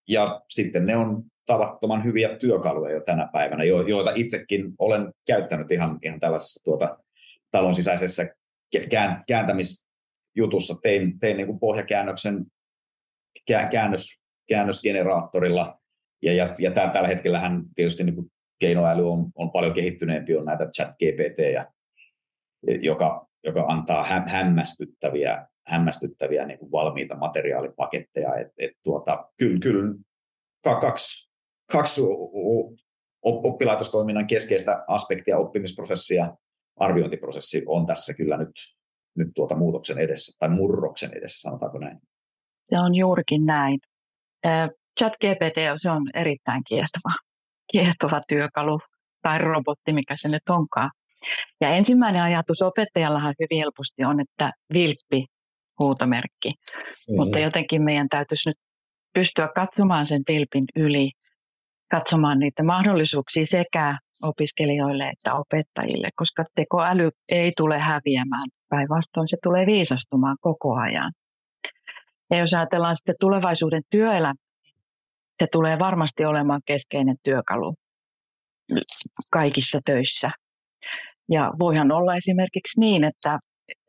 ja 0.07 0.41
sitten 0.49 0.85
ne 0.85 0.97
on 0.97 1.23
tavattoman 1.45 2.03
hyviä 2.03 2.37
työkaluja 2.37 2.91
jo 2.91 3.01
tänä 3.01 3.29
päivänä, 3.33 3.63
joita 3.63 4.11
itsekin 4.15 4.73
olen 4.79 5.13
käyttänyt 5.27 5.71
ihan, 5.71 5.99
ihan 6.01 6.19
tällaisessa 6.19 6.63
tuota, 6.63 6.97
talon 7.51 7.73
sisäisessä 7.73 8.27
kääntämisjutussa. 9.27 10.75
Tein, 10.81 11.19
tein 11.19 11.37
niin 11.37 11.47
kuin 11.47 11.59
pohjakäännöksen 11.59 12.45
käännös, 13.71 14.21
käännösgeneraattorilla, 14.49 15.79
ja, 16.21 16.33
ja, 16.33 16.55
ja 16.59 16.71
tällä 16.71 17.07
hetkellähän 17.07 17.63
tietysti 17.75 18.03
niin 18.03 18.15
kuin 18.15 18.31
keinoäly 18.59 19.11
on, 19.11 19.31
on 19.35 19.51
paljon 19.51 19.73
kehittyneempi, 19.73 20.35
on 20.35 20.45
näitä 20.45 20.69
chat 20.77 20.89
GPT, 20.89 21.53
ja, 21.53 21.71
joka 22.81 23.28
joka 23.43 23.65
antaa 23.67 24.05
hä- 24.05 24.25
hämmästyttäviä, 24.27 25.47
hämmästyttäviä 25.67 26.45
niin 26.45 26.59
kuin 26.59 26.71
valmiita 26.71 27.17
materiaalipaketteja. 27.17 28.35
Et, 28.35 28.47
et 28.57 28.71
tuota, 28.83 29.29
kyllä, 29.37 29.59
kyllä 29.59 29.93
kaksi, 30.63 31.29
kaksi 31.71 32.01
oppilaitostoiminnan 33.21 34.27
keskeistä 34.27 34.85
aspektia, 34.87 35.37
oppimisprosessi 35.37 36.15
ja 36.15 36.35
arviointiprosessi 36.79 37.63
on 37.67 37.85
tässä 37.85 38.13
kyllä 38.13 38.37
nyt, 38.37 38.51
nyt 39.17 39.27
tuota 39.35 39.55
muutoksen 39.55 39.97
edessä, 39.97 40.37
tai 40.39 40.49
murroksen 40.49 41.09
edessä, 41.17 41.41
sanotaanko 41.41 41.77
näin. 41.77 41.99
Se 42.65 42.79
on 42.79 42.95
juurikin 42.95 43.45
näin. 43.45 43.79
Chat 44.99 45.13
GPT 45.13 45.57
se 45.81 45.89
on 45.89 46.09
erittäin 46.13 46.63
kiehtova, 46.69 47.15
kiehtova 47.71 48.21
työkalu 48.27 48.79
tai 49.21 49.37
robotti, 49.37 49.93
mikä 49.93 50.15
se 50.17 50.27
nyt 50.27 50.49
onkaan. 50.49 50.91
Ja 51.61 51.69
ensimmäinen 51.69 52.21
ajatus 52.21 52.61
opettajallahan 52.61 53.35
hyvin 53.39 53.63
helposti 53.63 54.03
on, 54.03 54.19
että 54.19 54.51
vilppi 54.73 55.25
huutomerkki. 55.79 56.49
Mm. 57.09 57.15
Mutta 57.15 57.39
jotenkin 57.39 57.81
meidän 57.81 58.09
täytyisi 58.09 58.49
nyt 58.49 58.57
pystyä 59.13 59.49
katsomaan 59.55 60.07
sen 60.07 60.21
vilpin 60.27 60.65
yli, 60.75 61.11
katsomaan 61.91 62.39
niitä 62.39 62.63
mahdollisuuksia 62.63 63.45
sekä 63.45 63.97
opiskelijoille 64.23 65.09
että 65.09 65.33
opettajille, 65.33 66.09
koska 66.15 66.45
tekoäly 66.55 67.09
ei 67.29 67.53
tule 67.57 67.79
häviämään. 67.79 68.49
Päinvastoin 68.69 69.29
se 69.29 69.37
tulee 69.43 69.65
viisastumaan 69.65 70.37
koko 70.41 70.75
ajan. 70.75 71.11
Ja 72.31 72.37
jos 72.37 72.53
ajatellaan 72.53 72.95
sitten 72.95 73.15
tulevaisuuden 73.19 73.81
työelämää, 73.89 74.33
se 75.39 75.47
tulee 75.51 75.79
varmasti 75.79 76.25
olemaan 76.25 76.61
keskeinen 76.65 77.15
työkalu 77.23 77.75
kaikissa 79.31 79.79
töissä. 79.85 80.31
Ja 81.29 81.51
voihan 81.59 81.91
olla 81.91 82.15
esimerkiksi 82.15 82.79
niin, 82.79 83.03
että 83.03 83.39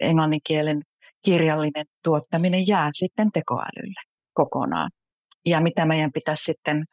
englannin 0.01 0.41
kielen 0.47 0.83
kirjallinen 1.25 1.87
tuottaminen 2.05 2.67
jää 2.67 2.91
sitten 2.93 3.31
tekoälylle 3.33 4.01
kokonaan. 4.35 4.91
Ja 5.47 5.61
mitä 5.61 5.87
meidän 5.87 6.13
pitäisi 6.13 6.45
sitten 6.45 6.85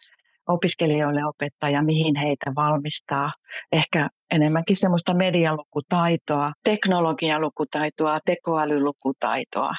opiskelijoille 0.48 1.26
opettaa 1.26 1.70
ja 1.70 1.82
mihin 1.82 2.16
heitä 2.16 2.52
valmistaa. 2.56 3.32
Ehkä 3.72 4.10
enemmänkin 4.32 4.76
semmoista 4.76 5.14
medialukutaitoa, 5.14 6.52
teknologialukutaitoa, 6.64 8.20
tekoälylukutaitoa, 8.26 9.72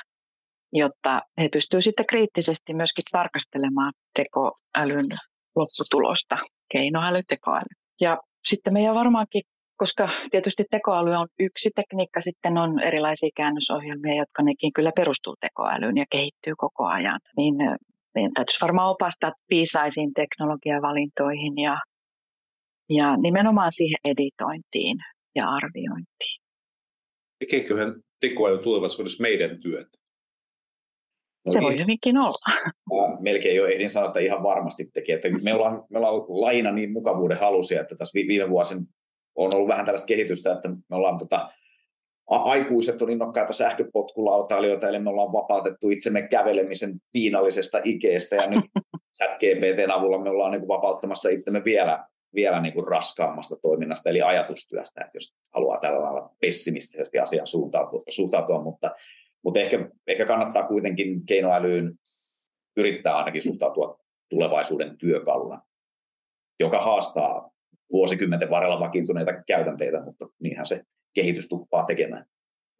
jotta 0.72 1.22
he 1.40 1.48
pystyvät 1.52 1.84
sitten 1.84 2.06
kriittisesti 2.06 2.74
myöskin 2.74 3.04
tarkastelemaan 3.12 3.92
tekoälyn 4.14 5.06
lopputulosta, 5.56 6.36
keinoäly, 6.72 7.22
tekoäly. 7.28 7.72
Ja 8.00 8.18
sitten 8.46 8.72
meidän 8.72 8.94
varmaankin 8.94 9.42
koska 9.78 10.08
tietysti 10.30 10.64
tekoäly 10.70 11.10
on 11.10 11.28
yksi 11.38 11.70
tekniikka, 11.76 12.20
sitten 12.20 12.58
on 12.58 12.80
erilaisia 12.80 13.28
käännösohjelmia, 13.36 14.16
jotka 14.22 14.42
nekin 14.42 14.72
kyllä 14.72 14.92
perustuu 14.96 15.34
tekoälyyn 15.40 15.96
ja 15.96 16.04
kehittyy 16.10 16.54
koko 16.56 16.84
ajan. 16.86 17.20
Niin 17.36 17.54
meidän 18.14 18.32
täytyisi 18.34 18.60
varmaan 18.60 18.90
opastaa 18.90 19.32
piisaisiin 19.48 20.12
teknologiavalintoihin 20.14 21.58
ja, 21.62 21.76
ja 22.88 23.16
nimenomaan 23.16 23.72
siihen 23.72 24.00
editointiin 24.04 24.96
ja 25.34 25.48
arviointiin. 25.48 26.38
Tekeeköhän 27.38 27.94
tekoäly 28.20 28.58
tulevaisuudessa 28.58 29.22
meidän 29.22 29.60
työt? 29.60 29.88
No 31.46 31.52
se 31.52 31.60
voi 31.60 31.70
niin. 31.70 31.82
hyvinkin 31.82 32.16
olla. 32.18 32.68
Melkein 33.20 33.56
jo 33.56 33.66
ehdin 33.66 33.90
sanoa, 33.90 34.08
että 34.08 34.20
ihan 34.20 34.42
varmasti 34.42 34.84
tekee. 34.94 35.14
Että 35.14 35.28
me, 35.42 35.54
ollaan, 35.54 35.84
me 35.90 35.98
ollaan 35.98 36.14
laina 36.28 36.72
niin 36.72 36.92
mukavuuden 36.92 37.38
halusia, 37.38 37.80
että 37.80 37.96
tässä 37.96 38.14
viime 38.14 38.50
vuosien 38.50 38.80
on 39.38 39.54
ollut 39.54 39.68
vähän 39.68 39.84
tällaista 39.84 40.06
kehitystä, 40.06 40.52
että 40.52 40.68
me 40.68 40.96
ollaan 40.96 41.18
tota, 41.18 41.48
aikuiset 42.26 43.02
on 43.02 43.10
innokkaita 43.10 43.52
sähköpotkulautailijoita, 43.52 44.88
eli 44.88 44.98
me 44.98 45.10
ollaan 45.10 45.32
vapautettu 45.32 45.90
itsemme 45.90 46.22
kävelemisen 46.22 46.94
piinallisesta 47.12 47.80
ikeestä, 47.84 48.36
ja 48.36 48.50
nyt 48.50 48.64
GPTn 49.40 49.90
avulla 49.90 50.18
me 50.18 50.30
ollaan 50.30 50.50
niin 50.50 50.60
kuin 50.60 50.68
vapauttamassa 50.68 51.28
itsemme 51.28 51.64
vielä, 51.64 52.04
vielä 52.34 52.60
niin 52.60 52.74
kuin 52.74 52.88
raskaammasta 52.88 53.56
toiminnasta, 53.62 54.10
eli 54.10 54.22
ajatustyöstä, 54.22 55.00
että 55.00 55.16
jos 55.16 55.34
haluaa 55.54 55.80
tällä 55.80 56.02
lailla 56.02 56.30
pessimistisesti 56.40 57.18
asiaan 57.18 57.46
suuntautua, 57.46 58.02
suuntautua 58.08 58.62
mutta, 58.62 58.90
mutta 59.44 59.60
ehkä, 59.60 59.88
ehkä 60.06 60.24
kannattaa 60.24 60.68
kuitenkin 60.68 61.26
keinoälyyn 61.26 61.94
yrittää 62.76 63.16
ainakin 63.16 63.42
suhtautua 63.42 64.00
tulevaisuuden 64.28 64.98
työkaluna, 64.98 65.62
joka 66.60 66.80
haastaa 66.80 67.50
vuosikymmenten 67.92 68.50
varrella 68.50 68.80
vakiintuneita 68.80 69.42
käytänteitä, 69.46 70.02
mutta 70.04 70.28
niinhän 70.40 70.66
se 70.66 70.82
kehitys 71.14 71.48
tuppaa 71.48 71.84
tekemään. 71.84 72.26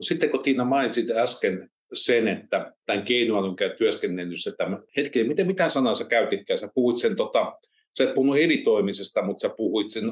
Sitten 0.00 0.30
kun 0.30 0.42
Tiina 0.42 0.64
mainitsit 0.64 1.10
äsken 1.10 1.70
sen, 1.92 2.28
että 2.28 2.72
tämän 2.86 3.04
keinoälyn 3.04 3.56
työskennellyssä, 3.78 4.50
että 4.50 4.64
hetken, 4.96 5.28
miten 5.28 5.46
mitä 5.46 5.68
sanaa 5.68 5.94
sä 5.94 6.04
käytitkään? 6.08 6.58
Sä 6.58 6.68
puhuit 6.74 6.96
sen, 6.96 7.16
tota, 7.16 7.58
sä 7.98 8.04
et 8.04 8.14
puhunut 8.14 8.36
editoimisesta, 8.36 9.22
mutta 9.22 9.48
sä 9.48 9.54
puhuit 9.56 9.90
sen, 9.90 10.04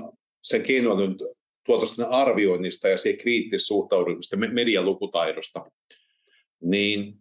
sen 0.42 0.62
keinoälyn 0.62 1.16
tuotosten 1.66 2.08
arvioinnista 2.08 2.88
ja 2.88 2.98
siihen 2.98 3.18
kriittisessä 3.18 3.66
suhtaudumisesta, 3.66 4.36
medialukutaidosta. 4.36 5.64
Niin 6.62 7.14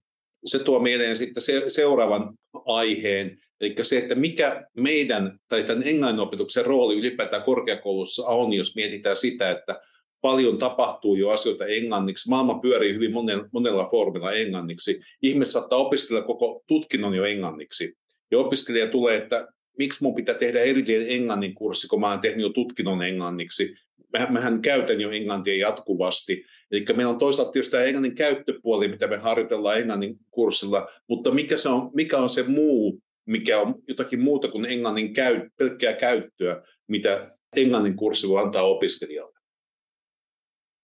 se 0.46 0.60
tuo 0.60 0.80
mieleen 0.80 1.18
sitten 1.18 1.44
se, 1.44 1.66
seuraavan 1.70 2.38
aiheen, 2.66 3.38
Eli 3.62 3.76
se, 3.82 3.98
että 3.98 4.16
mikä 4.16 4.68
meidän 4.78 5.40
tai 5.50 5.64
tämän 5.64 5.88
englannin 5.88 6.20
opetuksen 6.20 6.66
rooli 6.66 7.00
ylipäätään 7.00 7.44
korkeakoulussa 7.44 8.28
on, 8.28 8.54
jos 8.54 8.76
mietitään 8.76 9.18
sitä, 9.18 9.52
että 9.52 9.82
paljon 10.22 10.58
tapahtuu 10.58 11.16
jo 11.16 11.30
asioita 11.30 11.66
englanniksi. 11.66 12.30
Maailma 12.30 12.60
pyörii 12.60 12.94
hyvin 12.94 13.14
monella, 13.14 13.48
monella 13.52 13.88
foorumilla 13.92 14.32
englanniksi. 14.32 15.02
Ihmiset 15.22 15.54
saattaa 15.54 15.80
opiskella 15.80 16.22
koko 16.22 16.64
tutkinnon 16.68 17.16
jo 17.16 17.24
englanniksi. 17.24 17.98
Ja 18.32 18.40
opiskelija 18.40 18.88
tulee, 18.88 19.18
että 19.18 19.48
miksi 19.78 20.04
mun 20.04 20.16
pitää 20.16 20.36
tehdä 20.36 20.62
erillinen 20.62 21.10
englannin 21.10 21.56
kurssi, 21.56 21.88
kun 21.88 22.00
mä 22.00 22.10
oon 22.10 22.22
tehnyt 22.22 22.42
jo 22.42 22.50
tutkinnon 22.50 23.04
englanniksi. 23.04 23.76
Mähän, 24.14 24.34
mähän 24.34 24.62
käytän 24.62 25.02
jo 25.02 25.12
englantia 25.12 25.56
jatkuvasti. 25.56 26.46
Eli 26.72 26.86
meillä 26.96 27.12
on 27.12 27.20
toisaalta 27.20 27.52
tietysti 27.52 27.72
tämä 27.72 27.84
englannin 27.84 28.16
käyttöpuoli, 28.16 28.88
mitä 28.88 29.08
me 29.08 29.18
harjoitellaan 29.18 29.78
englannin 29.78 30.18
kurssilla, 30.32 30.88
mutta 31.10 31.32
mikä, 31.32 31.58
se 31.58 31.70
on, 31.70 31.92
mikä 31.94 32.18
on 32.18 32.30
se 32.30 32.44
muu, 32.44 33.02
mikä 33.26 33.60
on 33.60 33.76
jotakin 33.88 34.20
muuta 34.20 34.52
kuin 34.52 34.66
englannin 34.66 35.14
käy, 35.14 35.50
pelkkää 35.58 35.94
käyttöä, 35.94 36.64
mitä 36.88 37.38
englannin 37.58 37.96
kurssi 37.96 38.30
voi 38.30 38.44
antaa 38.44 38.64
opiskelijalle? 38.64 39.40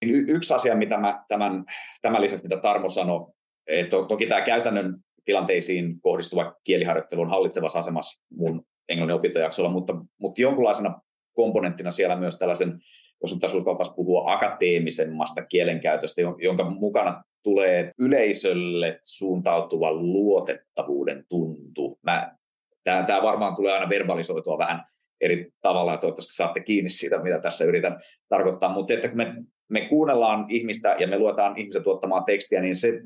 Y- 0.05 0.25
yksi 0.27 0.53
asia, 0.53 0.75
mitä 0.75 0.97
mä 0.97 1.23
tämän, 1.27 1.65
tämän 2.01 2.21
lisäksi, 2.21 2.43
mitä 2.43 2.57
Tarmo 2.57 2.89
sanoi, 2.89 3.33
että 3.67 3.97
toki 4.07 4.27
tämä 4.27 4.41
käytännön 4.41 4.97
tilanteisiin 5.25 6.01
kohdistuva 6.01 6.55
kieliharjoittelu 6.63 7.21
on 7.21 7.29
hallitsevassa 7.29 7.79
asemassa 7.79 8.21
mun 8.29 8.65
englannin 8.89 9.15
opintojaksolla, 9.15 9.69
mutta, 9.69 9.93
mutta 10.17 10.41
jonkunlaisena 10.41 11.01
komponenttina 11.33 11.91
siellä 11.91 12.15
myös 12.15 12.37
tällaisen, 12.37 12.79
jos 13.21 13.33
nyt 13.33 13.53
uskaltaisiin 13.53 13.95
puhua 13.95 14.33
akateemisemmasta 14.33 15.45
kielenkäytöstä, 15.45 16.21
jonka 16.37 16.63
mukana 16.69 17.23
tulee 17.43 17.91
yleisölle 17.99 18.99
suuntautuva 19.03 19.93
luotettavuuden 19.93 21.25
tuntu. 21.29 21.99
Mä, 22.03 22.35
tämä, 22.83 23.03
tämä 23.03 23.21
varmaan 23.21 23.55
tulee 23.55 23.73
aina 23.73 23.89
verbalisoitua 23.89 24.57
vähän 24.57 24.83
eri 25.21 25.51
tavalla, 25.61 25.91
ja 25.91 25.97
toivottavasti 25.97 26.35
saatte 26.35 26.59
kiinni 26.59 26.89
siitä, 26.89 27.23
mitä 27.23 27.39
tässä 27.39 27.65
yritän 27.65 27.99
tarkoittaa, 28.29 28.73
mutta 28.73 28.87
se, 28.87 28.93
että 28.93 29.07
kun 29.07 29.17
me, 29.17 29.35
me 29.69 29.81
kuunnellaan 29.81 30.45
ihmistä 30.49 30.95
ja 30.99 31.07
me 31.07 31.19
luetaan 31.19 31.57
ihmisen 31.57 31.83
tuottamaa 31.83 32.23
tekstiä, 32.23 32.61
niin 32.61 32.75
se, 32.75 33.01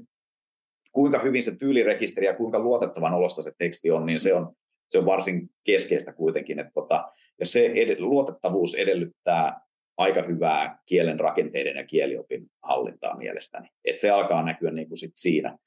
kuinka 0.91 1.19
hyvin 1.19 1.43
se 1.43 1.57
tyylirekisteri 1.57 2.27
ja 2.27 2.35
kuinka 2.35 2.59
luotettavan 2.59 3.13
olosta 3.13 3.41
se 3.41 3.51
teksti 3.57 3.91
on, 3.91 4.05
niin 4.05 4.19
se 4.19 4.33
on, 4.33 4.53
se 4.89 4.99
on 4.99 5.05
varsin 5.05 5.49
keskeistä 5.63 6.13
kuitenkin. 6.13 6.59
Että 6.59 6.71
tota, 6.73 7.11
ja 7.39 7.45
se 7.45 7.71
ed- 7.75 7.99
luotettavuus 7.99 8.75
edellyttää 8.75 9.64
aika 9.97 10.21
hyvää 10.21 10.79
kielen 10.85 11.19
rakenteiden 11.19 11.75
ja 11.75 11.85
kieliopin 11.85 12.47
hallintaa 12.63 13.17
mielestäni. 13.17 13.69
Et 13.85 13.97
se 13.97 14.09
alkaa 14.09 14.43
näkyä 14.43 14.71
niin 14.71 14.87
kuin 14.87 14.97
sit 14.97 15.15
siinä. 15.15 15.57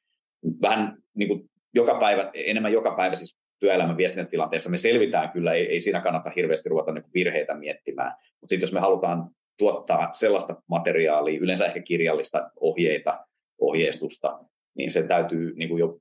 Vähän 0.63 0.97
niin 1.15 1.29
kuin 1.29 1.51
joka 1.75 1.95
päivä, 1.95 2.31
enemmän 2.35 2.73
joka 2.73 2.95
päivä 2.97 3.15
siis 3.15 3.39
työelämän 3.61 3.97
viestintätilanteessa 3.97 4.71
me 4.71 4.77
selvitään 4.77 5.31
kyllä, 5.31 5.53
ei, 5.53 5.67
ei 5.67 5.81
siinä 5.81 6.01
kannata 6.01 6.31
hirveästi 6.37 6.69
ruveta 6.69 6.93
niin 6.93 7.05
virheitä 7.15 7.55
miettimään. 7.55 8.11
Mutta 8.11 8.49
sitten 8.49 8.67
jos 8.67 8.73
me 8.73 8.81
halutaan 8.81 9.31
tuottaa 9.59 10.09
sellaista 10.13 10.63
materiaalia, 10.69 11.41
yleensä 11.41 11.67
ehkä 11.67 11.83
kirjallista 11.83 12.51
ohjeita, 12.61 13.27
ohjeistusta, 13.61 14.39
niin 14.77 14.91
se 14.91 15.03
täytyy 15.03 15.55
niin 15.57 15.69
kuin 15.69 15.81
jo 15.81 15.99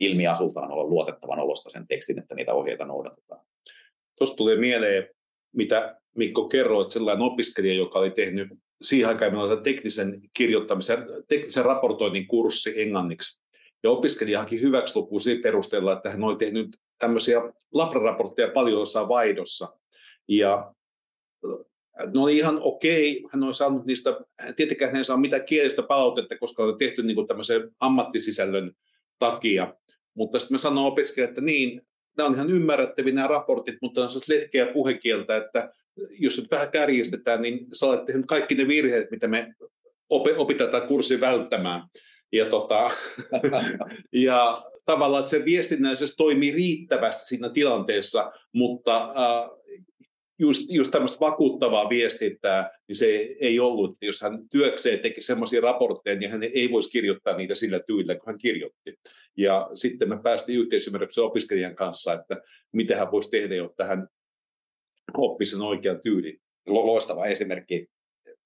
ilmiasultaan 0.00 0.70
olla 0.70 0.84
luotettavan 0.84 1.40
olosta 1.40 1.70
sen 1.70 1.86
tekstin, 1.86 2.18
että 2.18 2.34
niitä 2.34 2.54
ohjeita 2.54 2.84
noudatetaan. 2.84 3.46
Tuosta 4.18 4.36
tulee 4.36 4.56
mieleen, 4.56 5.08
mitä 5.56 6.00
Mikko 6.14 6.48
kerroit, 6.48 6.90
sellainen 6.90 7.26
opiskelija, 7.26 7.74
joka 7.74 7.98
oli 7.98 8.10
tehnyt 8.10 8.48
siihen 8.82 9.08
aikaan 9.08 9.32
meillä 9.32 9.56
teknisen 9.56 10.20
kirjoittamisen, 10.36 10.98
teknisen 11.28 11.64
raportoinnin 11.64 12.26
kurssi 12.26 12.82
englanniksi. 12.82 13.44
Ja 13.82 13.90
opiskelija 13.90 14.38
haki 14.38 14.60
hyväksi 14.60 14.98
loppuun 14.98 15.20
siinä 15.20 15.42
perusteella, 15.42 15.92
että 15.92 16.10
hän 16.10 16.24
oli 16.24 16.36
tehnyt 16.36 16.76
tämmöisiä 16.98 17.40
labraraportteja 17.74 18.48
paljon 18.48 18.80
jossain 18.80 19.08
vaihdossa. 19.08 19.78
Ja 20.28 20.74
ne 22.14 22.20
oli 22.20 22.36
ihan 22.36 22.58
okei, 22.62 23.24
hän 23.32 23.42
on 23.42 23.54
saanut 23.54 23.86
niistä, 23.86 24.20
tietenkään 24.56 24.90
hän 24.90 24.98
ei 24.98 25.04
saa 25.04 25.16
mitään 25.16 25.44
kielistä 25.44 25.82
palautetta, 25.82 26.38
koska 26.38 26.62
on 26.62 26.78
tehty 26.78 27.02
niin 27.02 27.14
kuin 27.14 27.26
tämmöisen 27.26 27.70
ammattisisällön 27.80 28.72
takia. 29.18 29.74
Mutta 30.14 30.38
sitten 30.38 30.54
mä 30.54 30.58
sanoin 30.58 30.92
opiskelijalle, 30.92 31.30
että 31.30 31.40
niin, 31.40 31.82
nämä 32.16 32.28
on 32.28 32.34
ihan 32.34 32.50
ymmärrettäviä 32.50 33.14
nämä 33.14 33.28
raportit, 33.28 33.76
mutta 33.82 34.04
on 34.04 34.10
sellaista 34.10 34.32
letkeä 34.32 34.66
puhekieltä, 34.66 35.36
että 35.36 35.72
jos 36.20 36.38
nyt 36.38 36.50
vähän 36.50 36.70
kärjistetään, 36.70 37.42
niin 37.42 37.66
sä 37.72 37.86
olet 37.86 38.04
tehnyt 38.04 38.26
kaikki 38.26 38.54
ne 38.54 38.68
virheet, 38.68 39.10
mitä 39.10 39.28
me 39.28 39.54
opitaan 40.10 40.70
tätä 40.70 40.86
kurssi 40.86 41.20
välttämään. 41.20 41.82
Ja, 42.32 42.46
tota, 42.46 42.90
ja 44.12 44.64
tavallaan, 44.84 45.20
että 45.20 45.30
se 45.30 45.44
viestinnällisesti 45.44 46.16
toimii 46.16 46.52
riittävästi 46.52 47.28
siinä 47.28 47.48
tilanteessa, 47.48 48.32
mutta 48.52 49.04
äh, 49.04 49.50
just, 50.38 50.66
just 50.68 50.90
tämmöistä 50.90 51.20
vakuuttavaa 51.20 51.88
viestintää, 51.88 52.78
niin 52.88 52.96
se 52.96 53.36
ei 53.40 53.60
ollut. 53.60 53.96
Jos 54.02 54.20
hän 54.22 54.48
työkseen 54.48 55.00
teki 55.00 55.22
semmoisia 55.22 55.60
raportteja, 55.60 56.16
niin 56.16 56.30
hän 56.30 56.42
ei 56.42 56.70
voisi 56.72 56.90
kirjoittaa 56.90 57.36
niitä 57.36 57.54
sillä 57.54 57.80
tyylillä, 57.86 58.14
kun 58.14 58.26
hän 58.26 58.38
kirjoitti. 58.38 58.94
Ja 59.36 59.70
sitten 59.74 60.08
me 60.08 60.18
päästiin 60.22 60.60
yhteisymmärryksen 60.60 61.24
opiskelijan 61.24 61.76
kanssa, 61.76 62.12
että 62.12 62.36
mitä 62.72 62.96
hän 62.96 63.10
voisi 63.12 63.30
tehdä, 63.30 63.54
jotta 63.54 63.84
hän 63.84 64.08
oppisi 65.16 65.52
sen 65.52 65.62
oikean 65.62 66.00
tyylin. 66.00 66.40
Loistava 66.66 67.26
esimerkki, 67.26 67.86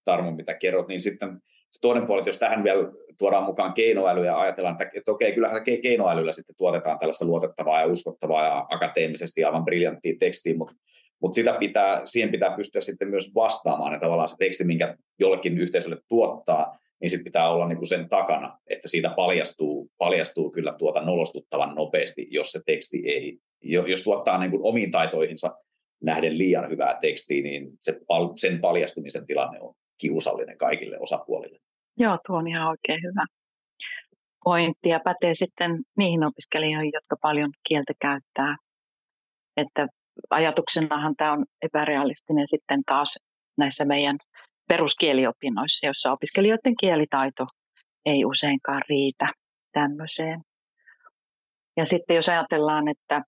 Tarmo, 0.05 0.31
mitä 0.31 0.55
kerrot, 0.55 0.89
niin 0.89 1.01
sitten 1.01 1.43
se 1.71 1.81
toinen 1.81 2.07
puoli, 2.07 2.21
että 2.21 2.29
jos 2.29 2.39
tähän 2.39 2.65
vielä 2.65 2.93
tuodaan 3.19 3.45
mukaan 3.45 3.75
keinoäly 3.75 4.25
ja 4.25 4.41
ajatellaan, 4.41 4.73
että, 4.83 4.99
että 4.99 5.13
okei, 5.13 5.33
kyllähän 5.33 5.65
keinoälyllä 5.83 6.33
sitten 6.33 6.57
tuotetaan 6.57 6.99
tällaista 6.99 7.25
luotettavaa 7.25 7.81
ja 7.81 7.87
uskottavaa 7.87 8.47
ja 8.47 8.67
akateemisesti 8.71 9.45
aivan 9.45 9.65
briljanttia 9.65 10.17
tekstiä, 10.21 10.57
mutta, 10.57 10.75
mutta 11.23 11.35
sitä 11.35 11.53
pitää, 11.53 12.03
siihen 12.05 12.31
pitää 12.31 12.57
pystyä 12.57 12.81
sitten 12.81 13.09
myös 13.09 13.35
vastaamaan, 13.35 13.95
että 13.95 14.05
tavallaan 14.05 14.29
se 14.29 14.37
teksti, 14.39 14.65
minkä 14.65 14.97
jollekin 15.19 15.59
yhteisölle 15.59 15.99
tuottaa, 16.09 16.79
niin 17.01 17.11
sitten 17.11 17.25
pitää 17.25 17.51
olla 17.51 17.69
niin 17.69 17.79
kuin 17.79 17.89
sen 17.89 18.09
takana, 18.09 18.59
että 18.67 18.89
siitä 18.89 19.11
paljastuu, 19.11 19.91
paljastuu 19.99 20.51
kyllä 20.51 20.75
tuota 20.79 21.01
nolostuttavan 21.01 21.75
nopeasti, 21.75 22.27
jos 22.31 22.53
se 22.53 22.61
teksti 22.67 23.03
ei, 23.07 23.39
jos 23.63 24.05
tuottaa 24.05 24.39
niin 24.39 24.51
kuin 24.51 24.63
omiin 24.63 24.91
taitoihinsa 24.91 25.57
nähden 26.03 26.39
liian 26.39 26.71
hyvää 26.71 26.99
tekstiä, 27.01 27.43
niin 27.43 27.71
se, 27.81 28.01
sen 28.37 28.61
paljastumisen 28.61 29.27
tilanne 29.27 29.61
on 29.61 29.75
kiusallinen 29.99 30.59
kaikille 30.59 30.99
osapuolille. 30.99 31.59
Joo, 31.97 32.19
tuo 32.27 32.37
on 32.37 32.49
ihan 32.49 32.69
oikein 32.69 33.01
hyvä 33.03 33.25
pointti 34.45 34.89
ja 34.89 35.01
pätee 35.05 35.35
sitten 35.35 35.71
niihin 35.97 36.25
opiskelijoihin, 36.25 36.91
jotka 36.95 37.17
paljon 37.23 37.51
kieltä 37.69 37.93
käyttää. 38.01 38.57
Että 39.57 39.87
ajatuksenahan 40.31 41.15
tämä 41.17 41.33
on 41.33 41.45
epärealistinen 41.63 42.49
sitten 42.49 42.81
taas 42.87 43.19
näissä 43.59 43.85
meidän 43.85 44.17
peruskieliopinnoissa, 44.69 45.87
joissa 45.87 46.13
opiskelijoiden 46.13 46.75
kielitaito 46.81 47.47
ei 48.07 48.25
useinkaan 48.25 48.83
riitä 48.89 49.33
tämmöiseen. 49.73 50.41
Ja 51.77 51.87
sitten 51.87 52.17
jos 52.17 52.29
ajatellaan, 52.29 52.89
että 52.89 53.23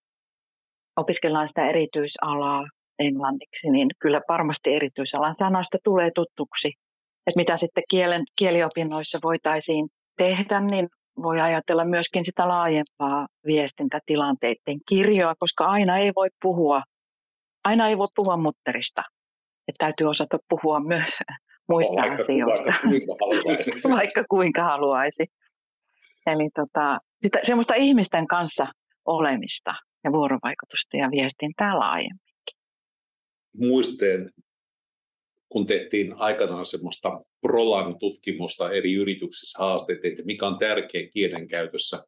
opiskellaan 1.01 1.49
sitä 1.49 1.69
erityisalaa 1.69 2.65
englanniksi, 2.99 3.71
niin 3.71 3.89
kyllä 3.99 4.21
varmasti 4.29 4.75
erityisalan 4.75 5.35
sanoista 5.35 5.79
tulee 5.85 6.11
tuttuksi. 6.15 6.69
Että 7.27 7.41
mitä 7.41 7.57
sitten 7.57 7.85
kielen, 7.91 8.23
kieliopinnoissa 8.39 9.19
voitaisiin 9.23 9.89
tehdä, 10.17 10.61
niin 10.61 10.89
voi 11.23 11.41
ajatella 11.41 11.85
myöskin 11.85 12.25
sitä 12.25 12.49
laajempaa 12.49 13.27
viestintätilanteiden 13.47 14.79
kirjoa, 14.89 15.35
koska 15.39 15.65
aina 15.65 15.99
ei 15.99 16.13
voi 16.17 16.29
puhua, 16.43 16.83
aina 17.65 17.89
ei 17.89 17.99
voi 17.99 18.07
puhua 18.17 18.37
mutterista. 18.37 19.03
Että 19.69 19.85
täytyy 19.85 20.07
osata 20.07 20.39
puhua 20.49 20.81
myös 20.81 21.19
muista 21.69 22.01
vaikka, 22.01 22.23
asioista. 22.23 22.73
Vaikka 22.75 22.85
kuinka 22.89 23.15
haluaisi. 23.21 23.81
vaikka 23.97 24.25
kuinka 24.31 24.65
haluaisi. 24.65 25.25
Eli 26.27 26.49
tota, 26.55 26.99
sitä, 27.23 27.39
semmoista 27.43 27.75
ihmisten 27.75 28.27
kanssa 28.27 28.67
olemista 29.07 29.75
ja 30.05 30.13
vuorovaikutusta 30.13 30.97
ja 30.97 31.11
viestintää 31.11 31.79
laajemmin 31.79 32.31
muisteen, 33.57 34.31
kun 35.49 35.67
tehtiin 35.67 36.15
aikanaan 36.17 36.67
semmoista 36.67 37.21
Prolan-tutkimusta 37.41 38.71
eri 38.71 38.95
yrityksissä 38.95 39.59
haastettiin, 39.59 40.13
että 40.13 40.25
mikä 40.25 40.47
on 40.47 40.59
tärkeä 40.59 41.09
kielenkäytössä. 41.09 42.05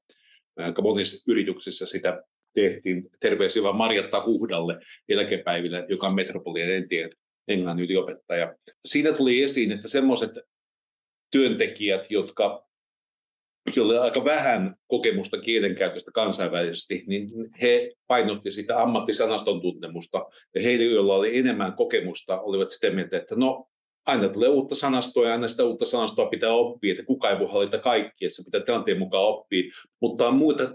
Aika 0.56 0.82
monissa 0.82 1.32
yrityksissä 1.32 1.86
sitä 1.86 2.22
tehtiin. 2.54 3.10
Terveisiä 3.20 3.62
vaan 3.62 3.76
Marjatta 3.76 4.24
Huhdalle 4.26 4.78
eläkepäivillä, 5.08 5.86
joka 5.88 6.06
on 6.06 6.14
Metropolian 6.14 6.70
entien 6.70 7.10
englannin 7.48 7.84
yliopettaja. 7.84 8.54
Siinä 8.84 9.12
tuli 9.12 9.42
esiin, 9.42 9.72
että 9.72 9.88
semmoiset 9.88 10.30
työntekijät, 11.30 12.10
jotka 12.10 12.66
joilla 13.76 13.94
on 13.94 14.02
aika 14.02 14.24
vähän 14.24 14.74
kokemusta 14.86 15.40
kielenkäytöstä 15.40 16.10
kansainvälisesti, 16.14 17.04
niin 17.06 17.30
he 17.62 17.92
painotti 18.06 18.52
sitä 18.52 18.82
ammattisanaston 18.82 19.60
tuntemusta. 19.60 20.24
Ja 20.54 20.62
heille, 20.62 20.84
joilla 20.84 21.14
oli 21.14 21.38
enemmän 21.38 21.72
kokemusta, 21.72 22.40
olivat 22.40 22.70
sitä 22.70 22.90
mieltä, 22.90 23.16
että 23.16 23.34
no, 23.34 23.68
aina 24.06 24.28
tulee 24.28 24.48
uutta 24.48 24.74
sanastoa 24.74 25.26
ja 25.26 25.32
aina 25.32 25.48
sitä 25.48 25.64
uutta 25.64 25.84
sanastoa 25.84 26.26
pitää 26.26 26.52
oppia, 26.52 26.90
että 26.90 27.04
kukaan 27.04 27.34
ei 27.34 27.40
voi 27.40 27.48
hallita 27.52 27.78
kaikki, 27.78 28.24
että 28.24 28.36
se 28.36 28.44
pitää 28.44 28.60
tilanteen 28.60 28.98
mukaan 28.98 29.24
oppia. 29.24 29.72
Mutta 30.00 30.28
on 30.28 30.36
muita 30.36 30.72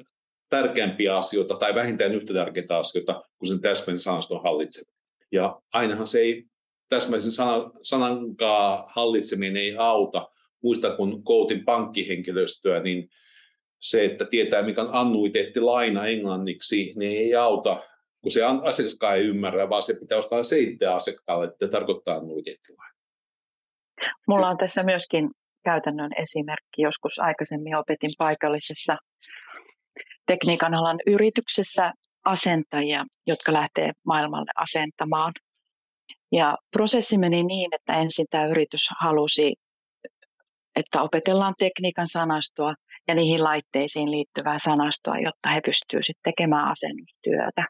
tärkeämpiä 0.50 1.18
asioita 1.18 1.56
tai 1.56 1.76
vähintään 1.76 2.16
yhtä 2.16 2.34
tärkeitä 2.34 2.78
asioita 2.78 3.24
kuin 3.38 3.48
sen 3.48 3.62
täsmällinen 3.62 4.00
sanaston 4.00 4.44
hallitseminen. 4.44 4.98
Ja 5.32 5.62
ainahan 5.74 6.08
se 6.08 6.20
ei 6.20 6.44
täsmäisen 6.90 7.32
sanan, 7.32 7.72
sanankaan 7.82 8.84
hallitseminen 8.88 9.58
ei 9.58 9.76
auta. 9.78 10.28
Muista 10.64 10.96
kun 10.96 11.24
koutin 11.24 11.66
pankkihenkilöstöä, 11.66 12.80
niin 12.80 13.10
se, 13.82 14.06
että 14.06 14.26
tietää 14.26 14.62
mikä 14.62 14.82
on 14.82 14.90
annuiteetti 14.92 15.60
laina 15.60 16.06
englanniksi, 16.06 16.94
niin 16.96 17.18
ei 17.18 17.36
auta, 17.36 17.84
kun 18.22 18.32
se 18.32 18.44
asiakaskaan 18.44 19.18
ei 19.18 19.26
ymmärrä, 19.26 19.70
vaan 19.70 19.84
se 19.84 19.98
pitää 20.00 20.18
ostaa 20.18 20.44
seittää 20.44 20.96
asiakkaalle, 20.96 21.46
että 21.48 21.68
tarkoittaa 21.68 22.16
annuiteetti 22.16 22.74
laina. 22.78 22.98
Mulla 24.28 24.50
on 24.50 24.58
tässä 24.58 24.84
myöskin 24.84 25.30
käytännön 25.64 26.12
esimerkki. 26.18 26.82
Joskus 26.82 27.20
aikaisemmin 27.20 27.76
opetin 27.76 28.12
paikallisessa 28.18 28.98
tekniikan 30.28 30.74
alan 30.74 31.00
yrityksessä 31.08 31.94
asentajia, 32.26 33.06
jotka 33.28 33.54
lähtee 33.54 33.92
maailmalle 34.06 34.52
asentamaan. 34.56 35.34
Ja 36.32 36.58
prosessi 36.72 37.18
meni 37.18 37.44
niin, 37.44 37.70
että 37.76 37.94
ensin 37.94 38.26
tämä 38.30 38.48
yritys 38.48 38.88
halusi, 39.02 39.54
että 40.80 41.02
opetellaan 41.02 41.54
tekniikan 41.60 42.08
sanastoa 42.08 42.74
ja 43.08 43.16
niihin 43.16 43.44
laitteisiin 43.44 44.12
liittyvää 44.12 44.58
sanastoa, 44.60 45.18
jotta 45.18 45.50
he 45.54 45.62
pystyvät 45.66 46.06
sitten 46.06 46.32
tekemään 46.32 46.68
asennustyötä. 46.72 47.64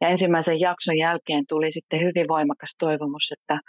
Ja 0.00 0.08
ensimmäisen 0.08 0.60
jakson 0.60 0.98
jälkeen 0.98 1.44
tuli 1.48 1.72
sitten 1.72 2.00
hyvin 2.00 2.28
voimakas 2.28 2.74
toivomus, 2.78 3.32
että 3.32 3.60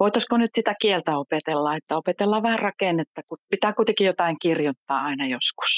voitaisiko 0.00 0.36
nyt 0.36 0.50
sitä 0.54 0.74
kieltä 0.82 1.18
opetella, 1.18 1.76
että 1.76 1.96
opetellaan 1.96 2.42
vähän 2.42 2.58
rakennetta, 2.58 3.20
kun 3.28 3.38
pitää 3.50 3.72
kuitenkin 3.72 4.06
jotain 4.06 4.36
kirjoittaa 4.42 5.00
aina 5.00 5.26
joskus. 5.26 5.72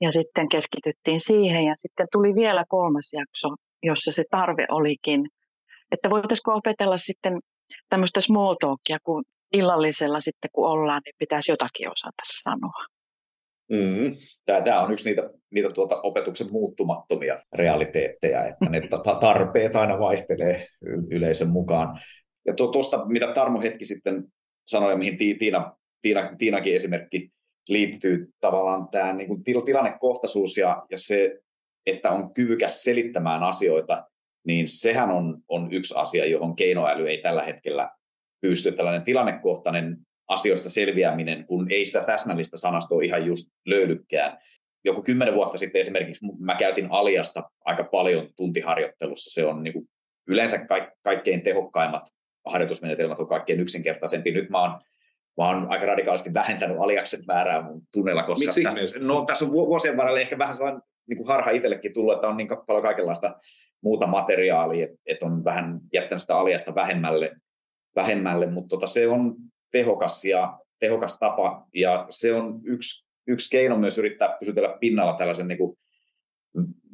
Ja 0.00 0.12
sitten 0.12 0.48
keskityttiin 0.48 1.20
siihen 1.20 1.64
ja 1.64 1.74
sitten 1.76 2.06
tuli 2.12 2.34
vielä 2.34 2.64
kolmas 2.68 3.10
jakso, 3.12 3.48
jossa 3.82 4.12
se 4.12 4.24
tarve 4.30 4.66
olikin, 4.70 5.20
että 5.92 6.10
voitaisiko 6.10 6.54
opetella 6.54 6.98
sitten 6.98 7.38
tämmöistä 7.88 8.20
small 8.20 8.54
talkia, 8.60 8.98
kun 9.02 9.24
illallisella 9.52 10.20
sitten 10.20 10.50
kun 10.52 10.68
ollaan, 10.68 11.02
niin 11.04 11.14
pitäisi 11.18 11.52
jotakin 11.52 11.90
osata 11.90 12.22
sanoa. 12.42 12.86
Mm. 13.72 14.14
Tämä, 14.44 14.60
tämä 14.60 14.80
on 14.80 14.92
yksi 14.92 15.08
niitä, 15.08 15.30
niitä 15.50 15.70
tuota 15.70 16.00
opetuksen 16.02 16.52
muuttumattomia 16.52 17.42
realiteetteja, 17.52 18.44
että 18.44 18.64
ne 18.70 18.82
tarpeet 19.20 19.76
aina 19.76 19.98
vaihtelee 19.98 20.66
yleisön 21.10 21.48
mukaan. 21.48 22.00
Ja 22.46 22.54
tuosta, 22.54 23.06
mitä 23.06 23.32
Tarmo 23.34 23.60
hetki 23.60 23.84
sitten 23.84 24.24
sanoi, 24.66 24.96
mihin 24.96 25.18
Tiina, 25.18 25.76
Tiina, 26.02 26.30
Tiinakin 26.38 26.74
esimerkki 26.74 27.30
liittyy 27.68 28.28
tavallaan 28.40 28.88
tämä 28.88 29.12
niin 29.12 29.28
kuin 29.28 29.44
tilannekohtaisuus 29.44 30.56
ja, 30.56 30.82
ja 30.90 30.98
se, 30.98 31.38
että 31.86 32.10
on 32.10 32.34
kyvykäs 32.34 32.82
selittämään 32.82 33.42
asioita, 33.42 34.06
niin 34.46 34.68
sehän 34.68 35.10
on, 35.10 35.38
on 35.48 35.72
yksi 35.72 35.94
asia, 35.96 36.26
johon 36.26 36.56
keinoäly 36.56 37.08
ei 37.08 37.18
tällä 37.18 37.42
hetkellä 37.42 37.90
pysty. 38.42 38.72
Tällainen 38.72 39.04
tilannekohtainen 39.04 39.96
asioista 40.28 40.70
selviäminen, 40.70 41.46
kun 41.46 41.66
ei 41.70 41.86
sitä 41.86 42.04
täsmällistä 42.04 42.56
sanastoa 42.56 43.02
ihan 43.02 43.26
just 43.26 43.48
löydykään. 43.66 44.38
Joku 44.84 45.02
kymmenen 45.02 45.34
vuotta 45.34 45.58
sitten 45.58 45.80
esimerkiksi 45.80 46.26
mä 46.38 46.54
käytin 46.54 46.86
aliasta 46.90 47.50
aika 47.64 47.84
paljon 47.84 48.26
tuntiharjoittelussa. 48.36 49.34
Se 49.34 49.46
on 49.46 49.62
niin 49.62 49.72
kuin 49.72 49.88
yleensä 50.28 50.66
kaikkein 51.02 51.42
tehokkaimmat 51.42 52.02
harjoitusmenetelmät 52.46 53.20
on 53.20 53.28
kaikkein 53.28 53.60
yksinkertaisempi. 53.60 54.30
Nyt 54.30 54.50
mä 54.50 54.60
oon, 54.60 54.80
mä 55.38 55.48
oon 55.48 55.66
aika 55.70 55.86
radikaalisti 55.86 56.34
vähentänyt 56.34 56.76
aliaksen 56.80 57.20
määrää 57.26 57.62
mun 57.62 57.82
tunnella, 57.92 58.22
koska 58.22 58.44
Miksi 58.44 58.62
tässä, 58.62 58.98
no, 58.98 59.24
tässä 59.24 59.44
on 59.44 59.52
vuosien 59.52 59.96
varrella 59.96 60.20
ehkä 60.20 60.38
vähän 60.38 60.54
sellainen 60.54 60.82
niin 61.08 61.16
kuin 61.16 61.28
harha 61.28 61.50
itsellekin 61.50 61.92
tullut, 61.92 62.14
että 62.14 62.28
on 62.28 62.36
niin 62.36 62.48
paljon 62.66 62.82
kaikenlaista 62.82 63.40
muuta 63.82 64.06
materiaalia, 64.06 64.84
että, 64.84 64.96
että 65.06 65.26
on 65.26 65.44
vähän 65.44 65.80
jättänyt 65.92 66.20
sitä 66.20 66.36
aliasta 66.36 66.74
vähemmälle, 66.74 67.30
vähemmälle 67.96 68.50
mutta 68.50 68.68
tota, 68.68 68.86
se 68.86 69.08
on 69.08 69.36
tehokas 69.72 70.24
ja 70.24 70.58
tehokas 70.78 71.18
tapa 71.18 71.66
ja 71.74 72.06
se 72.10 72.34
on 72.34 72.60
yksi, 72.64 73.08
yksi 73.26 73.50
keino 73.50 73.76
myös 73.78 73.98
yrittää 73.98 74.36
pysytellä 74.38 74.76
pinnalla 74.80 75.16
tällaisen 75.16 75.48
niin 75.48 75.58
kuin 75.58 75.78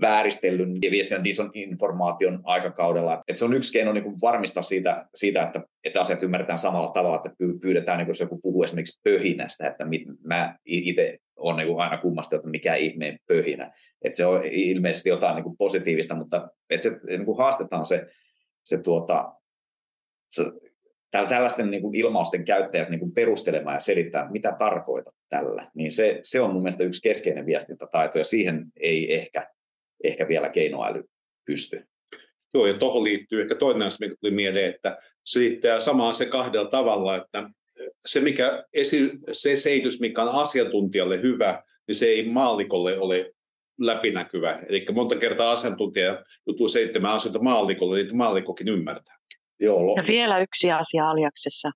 vääristellyn 0.00 0.78
ja 0.82 0.90
viestinnän 0.90 1.24
disinformaation 1.24 2.40
aikakaudella. 2.44 3.22
Et 3.28 3.38
se 3.38 3.44
on 3.44 3.56
yksi 3.56 3.72
keino 3.72 3.92
niin 3.92 4.04
kuin 4.04 4.16
varmistaa 4.22 4.62
siitä, 4.62 5.08
siitä 5.14 5.42
että, 5.42 5.62
että 5.84 6.00
asiat 6.00 6.22
ymmärretään 6.22 6.58
samalla 6.58 6.92
tavalla, 6.92 7.16
että 7.16 7.36
pyydetään, 7.62 7.98
niin 7.98 8.08
jos 8.08 8.20
joku 8.20 8.38
puhuu 8.42 8.62
esimerkiksi 8.62 9.00
pöhinästä, 9.04 9.66
että 9.66 9.84
mä 10.24 10.58
itse 10.64 11.18
olen 11.36 11.66
niin 11.66 11.80
aina 11.80 11.98
kummasta, 11.98 12.36
että 12.36 12.48
mikä 12.48 12.74
ihmeen 12.74 13.18
pöhinä. 13.28 13.72
Että 14.02 14.16
se 14.16 14.26
on 14.26 14.44
ilmeisesti 14.44 15.08
jotain 15.08 15.34
niin 15.34 15.44
kuin 15.44 15.56
positiivista, 15.56 16.14
mutta 16.14 16.48
että 16.70 16.82
se, 16.82 17.00
niin 17.06 17.24
kuin 17.24 17.38
haastetaan 17.38 17.86
se, 17.86 18.06
se, 18.64 18.78
tuota, 18.78 19.32
se 20.30 20.44
tällaisten 21.10 21.70
niin 21.70 21.82
kuin 21.82 21.94
ilmausten 21.94 22.44
käyttäjät 22.44 22.88
niin 22.88 23.00
kuin 23.00 23.12
perustelemaan 23.12 23.76
ja 23.76 23.80
selittää, 23.80 24.30
mitä 24.30 24.56
tarkoitat 24.58 25.14
tällä, 25.28 25.70
niin 25.74 25.90
se, 25.90 26.20
se 26.22 26.40
on 26.40 26.52
mun 26.52 26.62
mielestä 26.62 26.84
yksi 26.84 27.02
keskeinen 27.02 27.46
viestintätaito, 27.46 28.18
ja 28.18 28.24
siihen 28.24 28.66
ei 28.80 29.14
ehkä, 29.14 29.48
ehkä 30.04 30.28
vielä 30.28 30.48
keinoäly 30.48 31.04
pysty. 31.44 31.84
Joo, 32.54 32.66
ja 32.66 32.74
tuohon 32.74 33.04
liittyy 33.04 33.40
ehkä 33.40 33.54
toinen 33.54 33.86
asia, 33.86 34.08
mikä 34.08 34.16
tuli 34.20 34.32
mieleen, 34.32 34.74
että 34.74 34.98
selittää 35.24 35.80
samaa 35.80 36.12
se 36.12 36.26
kahdella 36.26 36.70
tavalla, 36.70 37.16
että 37.16 37.50
se, 38.06 38.20
mikä 38.20 38.64
esi, 38.74 39.10
se 39.32 39.56
seitys, 39.56 40.00
mikä 40.00 40.22
on 40.22 40.28
asiantuntijalle 40.28 41.22
hyvä, 41.22 41.62
niin 41.88 41.96
se 41.96 42.06
ei 42.06 42.28
maallikolle 42.28 42.98
ole 42.98 43.32
läpinäkyvä. 43.80 44.62
Eli 44.68 44.86
monta 44.92 45.16
kertaa 45.16 45.52
asiantuntija 45.52 46.24
joutuu 46.46 46.68
seittämään 46.68 47.14
asioita 47.14 47.42
maallikolle, 47.42 48.02
niin 48.02 48.16
maallikokin 48.16 48.68
ymmärtää. 48.68 49.18
Joo, 49.60 49.96
ja 49.96 50.06
vielä 50.06 50.38
yksi 50.38 50.72
asia 50.72 51.10
Aliaksessa. 51.10 51.70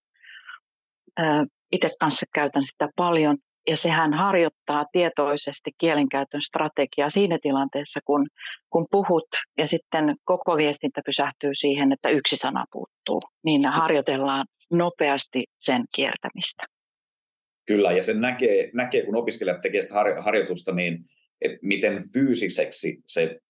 Itse 1.73 1.89
kanssa 2.01 2.27
käytän 2.35 2.65
sitä 2.65 2.89
paljon, 2.97 3.37
ja 3.67 3.77
sehän 3.77 4.15
harjoittaa 4.15 4.85
tietoisesti 4.93 5.71
kielenkäytön 5.79 6.43
strategiaa 6.43 7.11
siinä 7.11 7.39
tilanteessa, 7.43 8.01
kun, 8.05 8.27
kun 8.71 8.87
puhut 8.91 9.29
ja 9.59 9.67
sitten 9.67 10.17
koko 10.25 10.57
viestintä 10.57 11.01
pysähtyy 11.07 11.51
siihen, 11.55 11.93
että 11.93 12.11
yksi 12.11 12.37
sana 12.37 12.65
puuttuu. 12.73 13.21
Niin 13.45 13.65
harjoitellaan 13.67 14.47
nopeasti 14.71 15.45
sen 15.61 15.85
kiertämistä. 15.95 16.63
Kyllä, 17.67 17.93
ja 17.93 18.03
sen 18.03 18.21
näkee, 18.21 18.71
näkee 18.75 19.05
kun 19.05 19.17
opiskelijat 19.17 19.61
tekevät 19.61 19.85
sitä 19.85 19.95
harjoitusta, 20.21 20.75
niin 20.75 20.99
että 21.41 21.59
miten 21.63 22.05
fyysiseksi 22.13 23.03
se 23.07 23.41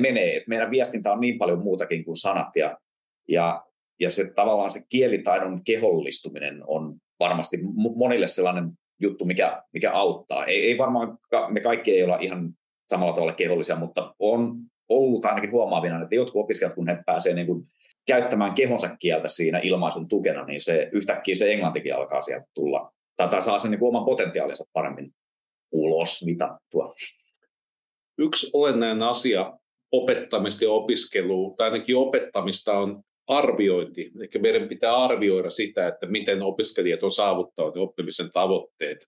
menee. 0.00 0.36
Että 0.36 0.48
meidän 0.48 0.70
viestintä 0.70 1.12
on 1.12 1.20
niin 1.20 1.38
paljon 1.38 1.62
muutakin 1.62 2.04
kuin 2.04 2.16
sanat, 2.16 2.56
ja 2.56 2.78
ja, 3.28 3.64
ja 4.00 4.10
se 4.10 4.32
tavallaan 4.34 4.70
se 4.70 4.80
kielitaidon 4.88 5.64
kehollistuminen 5.64 6.62
on 6.66 6.96
varmasti 7.20 7.58
monille 7.96 8.26
sellainen 8.26 8.70
juttu, 9.00 9.24
mikä, 9.24 9.62
mikä 9.72 9.92
auttaa. 9.92 10.44
Ei, 10.44 10.66
ei 10.66 10.78
varmaan, 10.78 11.18
me 11.48 11.60
kaikki 11.60 11.92
ei 11.92 12.02
olla 12.02 12.18
ihan 12.20 12.50
samalla 12.88 13.12
tavalla 13.12 13.32
kehollisia, 13.32 13.76
mutta 13.76 14.14
on 14.18 14.56
ollut 14.88 15.24
ainakin 15.24 15.50
huomaavina, 15.50 16.02
että 16.02 16.14
jotkut 16.14 16.44
opiskelijat, 16.44 16.74
kun 16.74 16.88
he 16.88 16.98
pääsevät 17.06 17.36
niin 17.36 17.66
käyttämään 18.06 18.54
kehonsa 18.54 18.96
kieltä 18.96 19.28
siinä 19.28 19.60
ilmaisun 19.62 20.08
tukena, 20.08 20.44
niin 20.44 20.60
se 20.60 20.88
yhtäkkiä 20.92 21.34
se 21.34 21.52
englantikin 21.52 21.94
alkaa 21.94 22.22
sieltä 22.22 22.46
tulla, 22.54 22.92
tai 23.16 23.42
saa 23.42 23.58
sen 23.58 23.70
niin 23.70 23.84
oman 23.84 24.04
potentiaalinsa 24.04 24.64
paremmin 24.72 25.14
ulos 25.72 26.24
mitattua. 26.24 26.92
Yksi 28.18 28.50
olennainen 28.52 29.02
asia 29.02 29.58
opettamista 29.92 30.64
ja 30.64 30.70
opiskelua, 30.70 31.54
tai 31.56 31.70
ainakin 31.70 31.96
opettamista 31.96 32.78
on 32.78 33.02
arviointi. 33.28 34.12
Eli 34.16 34.42
meidän 34.42 34.68
pitää 34.68 34.96
arvioida 34.96 35.50
sitä, 35.50 35.88
että 35.88 36.06
miten 36.06 36.42
opiskelijat 36.42 37.02
on 37.02 37.12
saavuttanut 37.12 37.76
oppimisen 37.76 38.32
tavoitteet. 38.32 38.98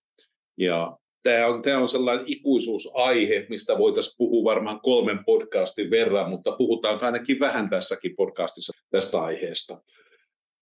Ja 0.57 0.97
tämä 1.23 1.47
on, 1.47 1.61
tämä 1.61 1.77
on 1.77 1.89
sellainen 1.89 2.25
ikuisuusaihe, 2.27 3.45
mistä 3.49 3.77
voitaisiin 3.77 4.15
puhua 4.17 4.53
varmaan 4.53 4.79
kolmen 4.81 5.25
podcastin 5.25 5.89
verran, 5.91 6.29
mutta 6.29 6.51
puhutaan 6.57 6.99
ainakin 7.01 7.39
vähän 7.39 7.69
tässäkin 7.69 8.15
podcastissa 8.15 8.73
tästä 8.91 9.21
aiheesta. 9.21 9.81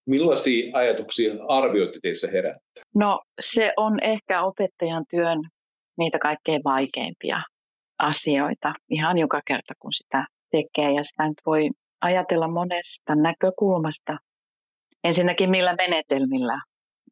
Millaisia 0.07 0.77
ajatuksia 0.77 1.33
arvioitte 1.47 1.99
teissä 2.01 2.27
herättää? 2.31 2.83
No 2.95 3.21
se 3.39 3.73
on 3.77 4.03
ehkä 4.03 4.43
opettajan 4.43 5.05
työn 5.09 5.39
niitä 5.97 6.19
kaikkein 6.19 6.61
vaikeimpia 6.63 7.41
asioita 7.99 8.73
ihan 8.89 9.17
joka 9.17 9.41
kerta, 9.47 9.73
kun 9.79 9.93
sitä 9.93 10.25
tekee. 10.51 10.91
Ja 10.95 11.03
sitä 11.03 11.27
nyt 11.27 11.41
voi 11.45 11.69
ajatella 12.01 12.47
monesta 12.47 13.15
näkökulmasta. 13.15 14.17
Ensinnäkin 15.03 15.49
millä 15.49 15.75
menetelmillä 15.75 16.61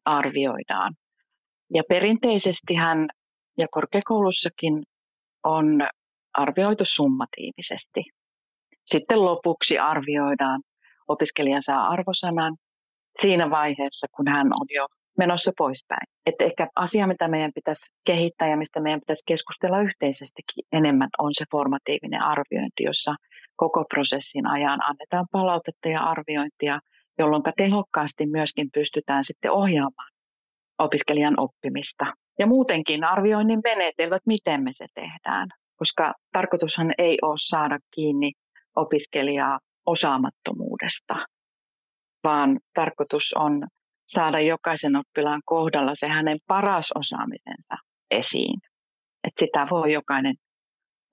arvioidaan. 0.04 0.94
Ja 1.74 1.82
perinteisesti 1.88 2.74
hän 2.74 3.08
ja 3.58 3.66
korkeakoulussakin 3.70 4.82
on 5.44 5.88
arvioitu 6.34 6.84
summatiivisesti. 6.86 8.00
Sitten 8.84 9.24
lopuksi 9.24 9.78
arvioidaan, 9.78 10.60
opiskelija 11.08 11.60
saa 11.60 11.88
arvosanan 11.88 12.56
siinä 13.22 13.50
vaiheessa, 13.50 14.06
kun 14.16 14.28
hän 14.28 14.46
on 14.46 14.66
jo 14.74 14.86
menossa 15.18 15.52
poispäin. 15.58 16.06
Että 16.26 16.44
ehkä 16.44 16.68
asia, 16.76 17.06
mitä 17.06 17.28
meidän 17.28 17.52
pitäisi 17.54 17.86
kehittää 18.06 18.48
ja 18.48 18.56
mistä 18.56 18.80
meidän 18.80 19.00
pitäisi 19.00 19.22
keskustella 19.26 19.80
yhteisestikin 19.80 20.64
enemmän, 20.72 21.08
on 21.18 21.30
se 21.34 21.44
formatiivinen 21.50 22.22
arviointi, 22.22 22.82
jossa 22.84 23.14
koko 23.56 23.84
prosessin 23.94 24.46
ajan 24.46 24.80
annetaan 24.82 25.26
palautetta 25.32 25.88
ja 25.88 26.00
arviointia, 26.00 26.80
jolloin 27.18 27.42
tehokkaasti 27.56 28.26
myöskin 28.26 28.68
pystytään 28.74 29.24
sitten 29.24 29.50
ohjaamaan 29.50 30.12
opiskelijan 30.78 31.40
oppimista. 31.40 32.04
Ja 32.38 32.46
muutenkin 32.46 33.04
arvioinnin 33.04 33.60
menetelmät, 33.64 34.22
miten 34.26 34.62
me 34.62 34.70
se 34.72 34.86
tehdään, 34.94 35.48
koska 35.76 36.12
tarkoitushan 36.32 36.92
ei 36.98 37.18
ole 37.22 37.34
saada 37.38 37.78
kiinni 37.94 38.32
opiskelijaa 38.76 39.58
osaamattomuudesta, 39.86 41.14
vaan 42.24 42.58
tarkoitus 42.74 43.34
on 43.38 43.66
saada 44.06 44.40
jokaisen 44.40 44.96
oppilaan 44.96 45.42
kohdalla 45.44 45.92
se 45.94 46.08
hänen 46.08 46.38
paras 46.46 46.92
osaamisensa 46.94 47.74
esiin. 48.10 48.60
Että 49.24 49.38
sitä 49.38 49.66
voi 49.70 49.92
jokainen, 49.92 50.34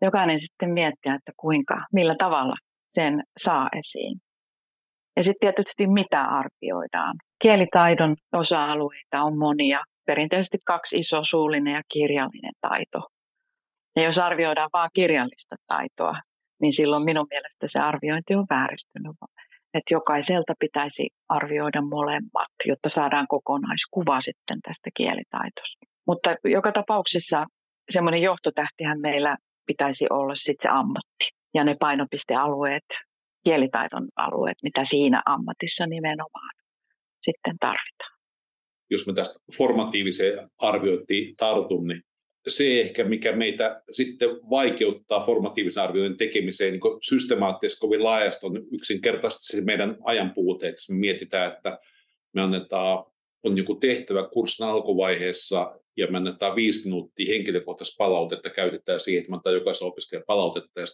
jokainen 0.01 0.39
sitten 0.39 0.69
miettiä, 0.69 1.15
että 1.15 1.31
kuinka, 1.37 1.85
millä 1.93 2.15
tavalla 2.19 2.55
sen 2.89 3.23
saa 3.37 3.69
esiin. 3.79 4.19
Ja 5.17 5.23
sitten 5.23 5.39
tietysti 5.39 5.87
mitä 5.87 6.21
arvioidaan. 6.21 7.15
Kielitaidon 7.41 8.15
osa-alueita 8.33 9.23
on 9.23 9.37
monia. 9.37 9.79
Perinteisesti 10.05 10.57
kaksi 10.65 10.97
iso 10.97 11.21
suullinen 11.23 11.73
ja 11.73 11.81
kirjallinen 11.93 12.53
taito. 12.61 13.01
Ja 13.95 14.03
jos 14.03 14.19
arvioidaan 14.19 14.69
vain 14.73 14.89
kirjallista 14.93 15.55
taitoa, 15.67 16.15
niin 16.61 16.73
silloin 16.73 17.03
minun 17.03 17.27
mielestä 17.29 17.65
se 17.65 17.79
arviointi 17.79 18.35
on 18.35 18.45
vääristynyt. 18.49 19.15
Että 19.73 19.93
jokaiselta 19.93 20.53
pitäisi 20.59 21.09
arvioida 21.29 21.81
molemmat, 21.81 22.53
jotta 22.65 22.89
saadaan 22.89 23.27
kokonaiskuva 23.27 24.21
sitten 24.21 24.57
tästä 24.61 24.89
kielitaitosta. 24.97 25.85
Mutta 26.07 26.35
joka 26.43 26.71
tapauksessa 26.71 27.45
semmoinen 27.89 28.21
johtotähtihän 28.21 28.99
meillä 29.01 29.37
pitäisi 29.71 30.05
olla 30.09 30.35
sitten 30.35 30.69
se 30.69 30.77
ammatti 30.79 31.25
ja 31.53 31.63
ne 31.63 31.75
painopistealueet, 31.79 32.89
kielitaidon 33.43 34.07
alueet, 34.15 34.57
mitä 34.63 34.85
siinä 34.85 35.23
ammatissa 35.25 35.85
nimenomaan 35.87 36.53
sitten 37.21 37.55
tarvitaan. 37.59 38.15
Jos 38.91 39.07
me 39.07 39.13
tästä 39.13 39.39
formatiiviseen 39.57 40.49
arviointiin 40.57 41.35
tartun, 41.35 41.83
niin 41.83 42.01
se 42.47 42.81
ehkä, 42.81 43.03
mikä 43.03 43.31
meitä 43.31 43.83
sitten 43.91 44.29
vaikeuttaa 44.29 45.25
formatiivisen 45.25 45.83
arvioinnin 45.83 46.17
tekemiseen 46.17 46.71
niin 46.71 46.99
systemaattisesti 47.09 47.81
kovin 47.81 48.03
laajasti, 48.03 48.45
on 48.45 48.57
yksinkertaisesti 48.71 49.57
se 49.57 49.63
meidän 49.63 49.97
ajan 50.03 50.31
puute. 50.33 50.69
Jos 50.69 50.89
me 50.89 50.97
mietitään, 50.97 51.53
että 51.53 51.79
me 52.33 52.41
annetaan, 52.41 53.05
on 53.43 53.57
joku 53.57 53.75
tehtävä 53.75 54.29
kurssin 54.33 54.65
alkuvaiheessa 54.65 55.80
ja 55.97 56.07
me 56.07 56.17
annetaan 56.17 56.55
viisi 56.55 56.83
minuuttia 56.83 57.33
henkilökohtaista 57.33 57.95
palautetta, 57.97 58.49
käytetään 58.49 58.99
siihen, 58.99 59.19
että 59.19 59.29
me 59.31 59.35
annetaan 59.35 59.55
jokaisen 59.55 59.87
opiskelijan 59.87 60.25
palautetta 60.27 60.81
ja 60.81 60.85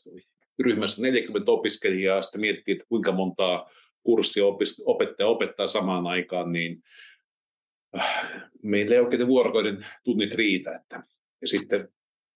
ryhmässä 0.63 1.01
40 1.01 1.51
opiskelijaa, 1.51 2.21
sitten 2.21 2.41
miettii, 2.41 2.71
että 2.71 2.85
kuinka 2.89 3.11
montaa 3.11 3.69
kurssia 4.03 4.43
opettaja 4.85 5.27
opettaa 5.27 5.67
samaan 5.67 6.07
aikaan, 6.07 6.51
niin 6.51 6.83
äh, 7.97 8.43
meillä 8.63 8.95
ei 8.95 9.01
oikein 9.01 9.27
vuorokauden 9.27 9.85
tunnit 10.03 10.33
riitä. 10.33 10.75
Että 10.75 11.03
ja 11.41 11.47
sitten, 11.47 11.89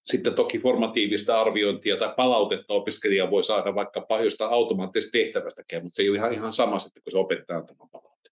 sitten 0.05 0.33
toki 0.33 0.59
formatiivista 0.59 1.41
arviointia 1.41 1.97
tai 1.97 2.13
palautetta 2.17 2.73
opiskelija 2.73 3.31
voi 3.31 3.43
saada 3.43 3.75
vaikka 3.75 4.05
jostain 4.23 4.51
automaattisesta 4.51 5.11
tehtävästäkin, 5.11 5.83
mutta 5.83 5.95
se 5.95 6.01
ei 6.01 6.09
ole 6.09 6.17
ihan, 6.17 6.33
ihan 6.33 6.53
sama 6.53 6.79
sitten, 6.79 7.03
kun 7.03 7.11
se 7.11 7.17
opettaa 7.17 7.57
antamaan 7.57 7.89
palaute. 7.89 8.29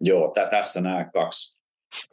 Joo, 0.00 0.28
t- 0.28 0.50
tässä 0.50 0.80
nämä 0.80 1.10
kaksi, 1.12 1.61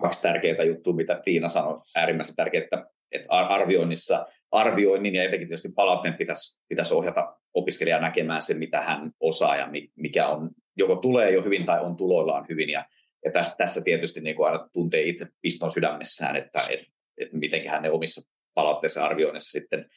kaksi 0.01 0.21
tärkeää 0.21 0.63
juttua, 0.63 0.93
mitä 0.93 1.21
Tiina 1.25 1.49
sanoi, 1.49 1.81
äärimmäisen 1.95 2.35
tärkeää, 2.35 2.63
että 2.63 2.85
arvioinnissa, 3.29 4.27
arvioinnin 4.51 5.15
ja 5.15 5.23
etenkin 5.23 5.47
tietysti 5.47 5.71
palautteen 5.75 6.13
pitäisi, 6.13 6.61
pitäisi 6.67 6.93
ohjata 6.93 7.35
opiskelijaa 7.53 8.01
näkemään 8.01 8.41
se, 8.41 8.53
mitä 8.53 8.81
hän 8.81 9.11
osaa 9.19 9.57
ja 9.57 9.69
mikä 9.95 10.27
on, 10.27 10.49
joko 10.77 10.95
tulee 10.95 11.31
jo 11.31 11.43
hyvin 11.43 11.65
tai 11.65 11.79
on 11.79 11.95
tuloillaan 11.95 12.45
hyvin. 12.49 12.69
Ja, 12.69 12.85
ja 13.25 13.31
tässä, 13.31 13.55
tässä 13.57 13.81
tietysti 13.83 14.21
niin 14.21 14.35
kuin 14.35 14.47
aina 14.47 14.69
tuntee 14.73 15.01
itse 15.01 15.25
piston 15.41 15.71
sydämessään, 15.71 16.35
että, 16.35 16.61
että 16.69 16.87
että 17.19 17.37
miten 17.37 17.67
hän 17.67 17.83
ne 17.83 17.91
omissa 17.91 18.29
palautteissa 18.53 19.05
arvioinnissa 19.05 19.51
sitten 19.51 19.89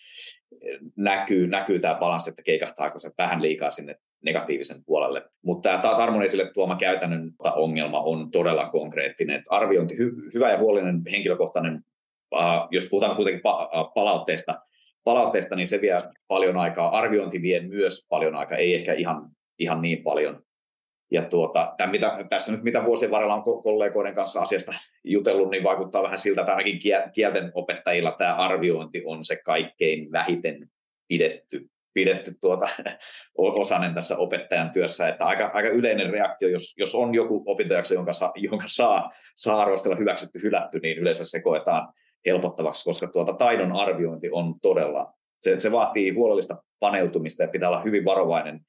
eh, 0.62 0.78
näkyy, 0.96 1.46
näkyy 1.46 1.78
tämä 1.78 1.94
balanssi, 1.94 2.30
että 2.30 2.42
keikahtaako 2.42 2.98
se 2.98 3.10
vähän 3.18 3.42
liikaa 3.42 3.70
sinne 3.70 3.96
negatiivisen 4.24 4.84
puolelle. 4.84 5.22
Mutta 5.44 5.78
tämä 5.78 5.94
Tarmon 5.94 6.22
esille 6.22 6.50
tuoma 6.54 6.76
käytännön 6.76 7.32
ongelma 7.56 8.00
on 8.00 8.30
todella 8.30 8.68
konkreettinen. 8.70 9.36
Että 9.36 9.50
arviointi, 9.50 9.98
hy, 9.98 10.12
hyvä 10.34 10.50
ja 10.50 10.58
huolinen 10.58 11.02
henkilökohtainen, 11.10 11.84
uh, 12.34 12.68
jos 12.70 12.88
puhutaan 12.90 13.16
kuitenkin 13.16 13.42
pa- 13.42 13.80
uh, 13.80 13.94
palautteesta, 13.94 14.60
palautteesta, 15.04 15.56
niin 15.56 15.66
se 15.66 15.80
vie 15.80 16.02
paljon 16.28 16.56
aikaa. 16.56 16.98
Arviointi 16.98 17.42
vie 17.42 17.60
myös 17.60 18.06
paljon 18.08 18.34
aikaa, 18.34 18.58
ei 18.58 18.74
ehkä 18.74 18.92
ihan, 18.92 19.30
ihan 19.58 19.82
niin 19.82 20.02
paljon. 20.02 20.42
Ja 21.10 21.22
tuota, 21.22 21.74
tämän, 21.76 21.90
mitä, 21.90 22.18
tässä 22.30 22.52
nyt 22.52 22.62
mitä 22.62 22.84
vuosien 22.84 23.10
varrella 23.10 23.34
on 23.34 23.62
kollegoiden 23.62 24.14
kanssa 24.14 24.40
asiasta 24.40 24.74
jutellut, 25.04 25.50
niin 25.50 25.64
vaikuttaa 25.64 26.02
vähän 26.02 26.18
siltä, 26.18 26.40
että 26.40 26.52
ainakin 26.52 26.80
kielten 27.14 27.50
opettajilla 27.54 28.12
tämä 28.18 28.34
arviointi 28.34 29.02
on 29.06 29.24
se 29.24 29.36
kaikkein 29.44 30.12
vähiten 30.12 30.70
pidetty, 31.08 31.71
pidetty 31.94 32.32
tuota, 32.40 32.68
osanen 33.38 33.94
tässä 33.94 34.16
opettajan 34.16 34.70
työssä. 34.72 35.08
Että 35.08 35.24
aika, 35.24 35.50
aika 35.54 35.68
yleinen 35.68 36.10
reaktio, 36.10 36.48
jos, 36.48 36.74
jos 36.76 36.94
on 36.94 37.14
joku 37.14 37.42
opintojakso, 37.46 37.94
jonka, 37.94 38.12
saa, 38.12 38.32
jonka 38.36 38.66
saa, 38.68 39.10
saa 39.36 39.62
arvostella 39.62 39.96
hyväksytty, 39.96 40.42
hylätty, 40.42 40.80
niin 40.80 40.98
yleensä 40.98 41.24
se 41.24 41.40
koetaan 41.40 41.92
helpottavaksi, 42.26 42.84
koska 42.84 43.06
tuota 43.06 43.32
taidon 43.32 43.72
arviointi 43.72 44.28
on 44.32 44.60
todella, 44.60 45.14
se, 45.40 45.60
se 45.60 45.72
vaatii 45.72 46.10
huolellista 46.10 46.62
paneutumista 46.80 47.42
ja 47.42 47.48
pitää 47.48 47.68
olla 47.68 47.82
hyvin 47.82 48.04
varovainen 48.04 48.60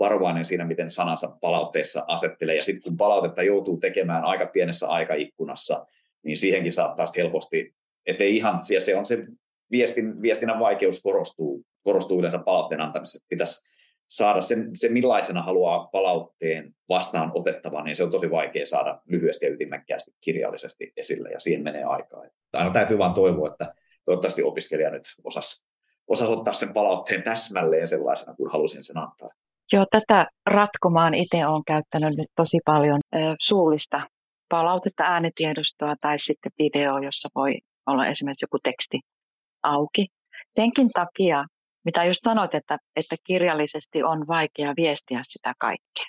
varovainen 0.00 0.44
siinä, 0.44 0.64
miten 0.64 0.90
sanansa 0.90 1.36
palautteessa 1.40 2.04
asettelee. 2.06 2.56
Ja 2.56 2.62
sitten 2.62 2.82
kun 2.82 2.96
palautetta 2.96 3.42
joutuu 3.42 3.76
tekemään 3.76 4.24
aika 4.24 4.46
pienessä 4.46 4.88
aikaikkunassa, 4.88 5.86
niin 6.22 6.36
siihenkin 6.36 6.72
saattaa 6.72 7.06
helposti, 7.16 7.74
että 8.06 8.24
ihan, 8.24 8.60
se 8.78 8.96
on 8.96 9.06
se 9.06 9.26
viestin, 9.70 10.22
viestinnän 10.22 10.58
vaikeus 10.58 11.02
korostuu, 11.02 11.64
korostuu 11.82 12.18
yleensä 12.18 12.38
palautteen 12.38 12.80
antamisessa. 12.80 13.26
Pitäisi 13.28 13.70
saada 14.08 14.40
sen, 14.40 14.70
se, 14.74 14.88
millaisena 14.88 15.42
haluaa 15.42 15.88
palautteen 15.92 16.74
vastaan 16.88 17.32
otettavan, 17.34 17.84
niin 17.84 17.96
se 17.96 18.04
on 18.04 18.10
tosi 18.10 18.30
vaikea 18.30 18.66
saada 18.66 19.00
lyhyesti 19.06 19.46
ja 19.46 19.52
ytimekkäästi 19.52 20.10
kirjallisesti 20.20 20.92
esille, 20.96 21.30
ja 21.30 21.40
siihen 21.40 21.62
menee 21.62 21.84
aikaa. 21.84 22.22
Aina 22.52 22.70
täytyy 22.70 22.98
vain 22.98 23.14
toivoa, 23.14 23.48
että 23.48 23.74
toivottavasti 24.04 24.42
opiskelija 24.42 24.90
nyt 24.90 25.02
osasi, 25.24 25.64
osasi 26.08 26.32
ottaa 26.32 26.54
sen 26.54 26.72
palautteen 26.72 27.22
täsmälleen 27.22 27.88
sellaisena, 27.88 28.34
kuin 28.34 28.52
halusin 28.52 28.84
sen 28.84 28.98
antaa. 28.98 29.28
Joo, 29.72 29.86
tätä 29.90 30.26
ratkomaan 30.46 31.14
itse 31.14 31.46
olen 31.46 31.62
käyttänyt 31.66 32.16
nyt 32.16 32.28
tosi 32.36 32.58
paljon 32.64 33.00
suullista 33.40 34.00
palautetta, 34.48 35.02
äänitiedostoa 35.02 35.94
tai 36.00 36.18
sitten 36.18 36.52
video, 36.58 36.98
jossa 36.98 37.28
voi 37.34 37.58
olla 37.86 38.06
esimerkiksi 38.06 38.44
joku 38.44 38.58
teksti 38.62 39.00
auki. 39.62 40.06
Senkin 40.56 40.88
takia, 40.88 41.44
mitä 41.84 42.04
just 42.04 42.20
sanoit, 42.24 42.54
että, 42.54 42.78
että 42.96 43.16
kirjallisesti 43.24 44.02
on 44.02 44.26
vaikea 44.26 44.74
viestiä 44.76 45.20
sitä 45.22 45.54
kaikkea. 45.58 46.06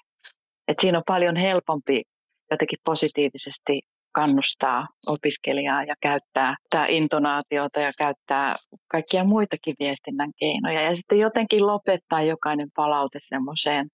Et 0.67 0.77
siinä 0.81 0.97
on 0.97 1.03
paljon 1.07 1.35
helpompi 1.35 2.03
jotenkin 2.51 2.79
positiivisesti 2.85 3.81
kannustaa 4.11 4.87
opiskelijaa 5.07 5.83
ja 5.83 5.95
käyttää 6.01 6.55
tämä 6.69 6.85
intonaatiota 6.87 7.79
ja 7.79 7.91
käyttää 7.97 8.55
kaikkia 8.87 9.23
muitakin 9.23 9.75
viestinnän 9.79 10.31
keinoja. 10.39 10.81
Ja 10.81 10.95
sitten 10.95 11.19
jotenkin 11.19 11.67
lopettaa 11.67 12.21
jokainen 12.21 12.69
palaute 12.75 13.19
semmoiseen 13.21 13.87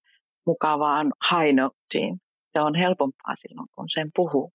mukavaan 0.46 1.13
high. 1.32 2.12
Se 2.54 2.62
on 2.62 2.76
helpompaa 2.76 3.36
silloin, 3.36 3.68
kun 3.76 3.86
sen 3.94 4.10
puhuu. 4.16 4.52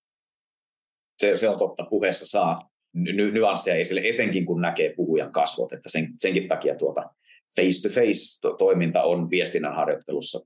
Se, 1.17 1.37
se 1.37 1.49
on 1.49 1.57
totta. 1.57 1.85
Puheessa 1.89 2.25
saa 2.25 2.69
ny- 2.93 3.31
nyansseja 3.31 3.77
esille, 3.77 4.01
etenkin 4.03 4.45
kun 4.45 4.61
näkee 4.61 4.93
puhujan 4.95 5.31
kasvot. 5.31 5.73
Että 5.73 5.89
sen, 5.89 6.07
senkin 6.19 6.47
takia 6.47 6.75
tuota 6.75 7.09
face-to-face-toiminta 7.55 9.03
on 9.03 9.29
viestinnän 9.29 9.75
harjoittelussa 9.75 10.39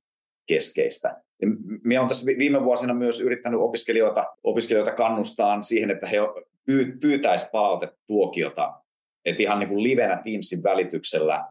keskeistä. 0.48 1.22
Minä 1.84 2.00
olen 2.00 2.08
tässä 2.08 2.26
viime 2.26 2.64
vuosina 2.64 2.94
myös 2.94 3.22
yrittänyt 3.22 3.60
opiskelijoita, 3.60 4.26
opiskelijoita 4.44 4.96
kannustaa 4.96 5.62
siihen, 5.62 5.92
että 5.92 6.08
he 6.08 6.18
pyytäisivät 7.02 7.52
palautetuokiota, 7.52 8.74
että 9.26 9.44
ihan 9.44 9.60
niin 9.60 9.70
kuin 9.70 9.84
livenä 9.84 10.22
Teamsin 10.24 10.64
välityksellä, 10.64 11.46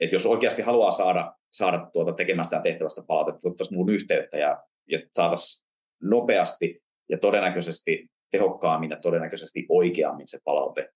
että 0.00 0.16
jos 0.16 0.26
oikeasti 0.26 0.62
haluaa 0.62 0.90
saada, 0.90 1.34
saada 1.52 1.90
tuota 1.92 2.12
tekemästään 2.12 2.62
tehtävästä 2.62 3.02
palautetta, 3.06 3.48
ottaisi 3.48 3.74
muun 3.74 3.90
yhteyttä 3.90 4.38
ja, 4.38 4.62
ja 4.88 5.00
saataisiin 5.12 5.68
nopeasti 6.02 6.82
ja 7.08 7.18
todennäköisesti 7.18 8.10
tehokkaammin 8.32 8.90
ja 8.90 8.96
todennäköisesti 8.96 9.66
oikeammin 9.68 10.28
se 10.28 10.38
palaute, 10.44 10.88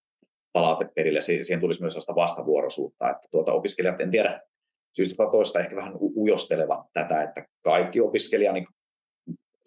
palaute 0.52 0.88
perille. 0.94 1.22
Siihen 1.22 1.60
tulisi 1.60 1.80
myös 1.80 1.92
sellaista 1.92 2.14
vastavuoroisuutta, 2.14 3.10
että 3.10 3.28
tuota 3.30 3.52
opiskelijat, 3.52 4.00
en 4.00 4.10
tiedä, 4.10 4.40
syystä 4.96 5.16
tai 5.16 5.30
toista 5.30 5.60
ehkä 5.60 5.76
vähän 5.76 5.94
ujostelevat 6.00 6.80
tätä, 6.92 7.22
että 7.22 7.46
kaikki 7.64 8.00
opiskelija 8.00 8.52
niin 8.52 8.66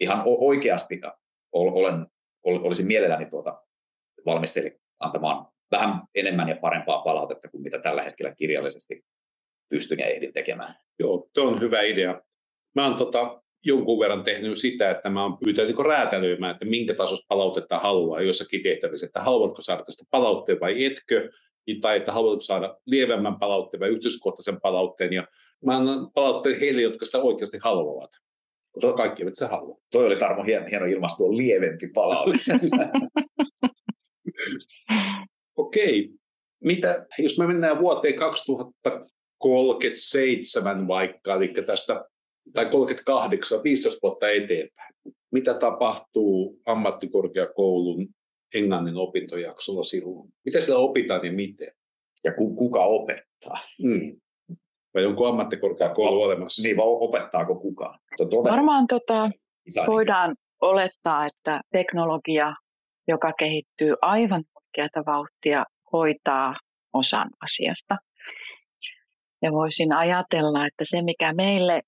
ihan 0.00 0.22
oikeasti 0.26 1.00
olen, 1.52 2.06
olisin 2.44 2.86
mielelläni 2.86 3.26
tuota 3.26 3.62
valmisteli 4.26 4.78
antamaan 5.00 5.46
vähän 5.70 6.02
enemmän 6.14 6.48
ja 6.48 6.56
parempaa 6.56 7.02
palautetta 7.02 7.48
kuin 7.48 7.62
mitä 7.62 7.78
tällä 7.78 8.02
hetkellä 8.02 8.34
kirjallisesti 8.34 9.04
pystyn 9.68 9.98
ja 9.98 10.06
ehdin 10.06 10.32
tekemään. 10.32 10.74
Joo, 10.98 11.28
tuo 11.34 11.44
on 11.44 11.60
hyvä 11.60 11.82
idea. 11.82 12.22
Mä 12.74 12.86
oon 12.86 12.96
tota, 12.96 13.42
jonkun 13.64 13.98
verran 13.98 14.22
tehnyt 14.22 14.58
sitä, 14.58 14.90
että 14.90 15.10
mä 15.10 15.22
oon 15.22 15.38
pyytänyt 15.38 15.76
niin 15.76 15.86
räätälöimään, 15.86 16.52
että 16.52 16.64
minkä 16.64 16.94
tasosta 16.94 17.26
palautetta 17.28 17.78
haluaa 17.78 18.22
jossakin 18.22 18.62
tehtävissä, 18.62 19.06
että 19.06 19.20
haluatko 19.20 19.62
saada 19.62 19.84
tästä 19.84 20.04
palautteen 20.10 20.60
vai 20.60 20.84
etkö, 20.84 21.30
tai 21.80 21.96
että 21.96 22.12
haluatko 22.12 22.40
saada 22.40 22.78
lievemmän 22.86 23.38
palautteen 23.38 23.80
vai 23.80 23.88
yksityiskohtaisen 23.88 24.60
palautteen, 24.60 25.12
ja 25.12 25.26
mä 25.66 25.76
annan 25.76 26.10
palautteen 26.14 26.60
heille, 26.60 26.82
jotka 26.82 27.06
sitä 27.06 27.18
oikeasti 27.18 27.58
haluavat, 27.62 28.10
koska 28.72 28.92
kaikki 28.92 29.22
eivät 29.22 29.36
se 29.36 29.46
halua. 29.46 29.80
Toi 29.92 30.06
oli 30.06 30.16
Tarmo 30.16 30.44
hieno, 30.44 30.66
hieno 30.70 30.86
ilmasto, 30.86 31.24
on 31.24 31.36
lievempi 31.36 31.88
palaute. 31.94 32.36
Okei, 35.56 36.10
mitä, 36.64 37.06
jos 37.18 37.38
me 37.38 37.46
mennään 37.46 37.78
vuoteen 37.78 38.14
2037 38.14 40.88
vaikka, 40.88 41.34
eli 41.34 41.48
tästä 41.48 42.04
tai 42.52 42.66
38, 42.66 43.62
15 43.62 43.98
vuotta 44.02 44.30
eteenpäin. 44.30 44.94
Mitä 45.32 45.54
tapahtuu 45.54 46.60
ammattikorkeakoulun 46.66 48.08
englannin 48.54 48.96
opintojaksolla 48.96 49.84
silloin? 49.84 50.28
Mitä 50.44 50.60
siellä 50.60 50.84
opitaan 50.84 51.26
ja 51.26 51.32
miten? 51.32 51.72
Ja 52.24 52.32
kuka 52.56 52.84
opettaa? 52.84 53.58
Mm. 53.82 54.20
Vai 54.94 55.06
onko 55.06 55.26
ammattikorkeakoulu 55.26 56.16
no, 56.16 56.22
olemassa? 56.22 56.62
Niin, 56.62 56.76
vai 56.76 56.86
opettaako 56.86 57.54
kukaan? 57.54 57.98
Varmaan 58.44 58.86
tota, 58.86 59.30
voidaan 59.86 60.36
olettaa, 60.60 61.26
että 61.26 61.60
teknologia, 61.72 62.54
joka 63.08 63.32
kehittyy 63.38 63.94
aivan 64.02 64.44
oikeata 64.56 65.12
vauhtia, 65.12 65.64
hoitaa 65.92 66.54
osan 66.92 67.30
asiasta. 67.42 67.96
Ja 69.42 69.52
voisin 69.52 69.92
ajatella, 69.92 70.66
että 70.66 70.84
se 70.84 71.02
mikä 71.02 71.32
meille 71.32 71.82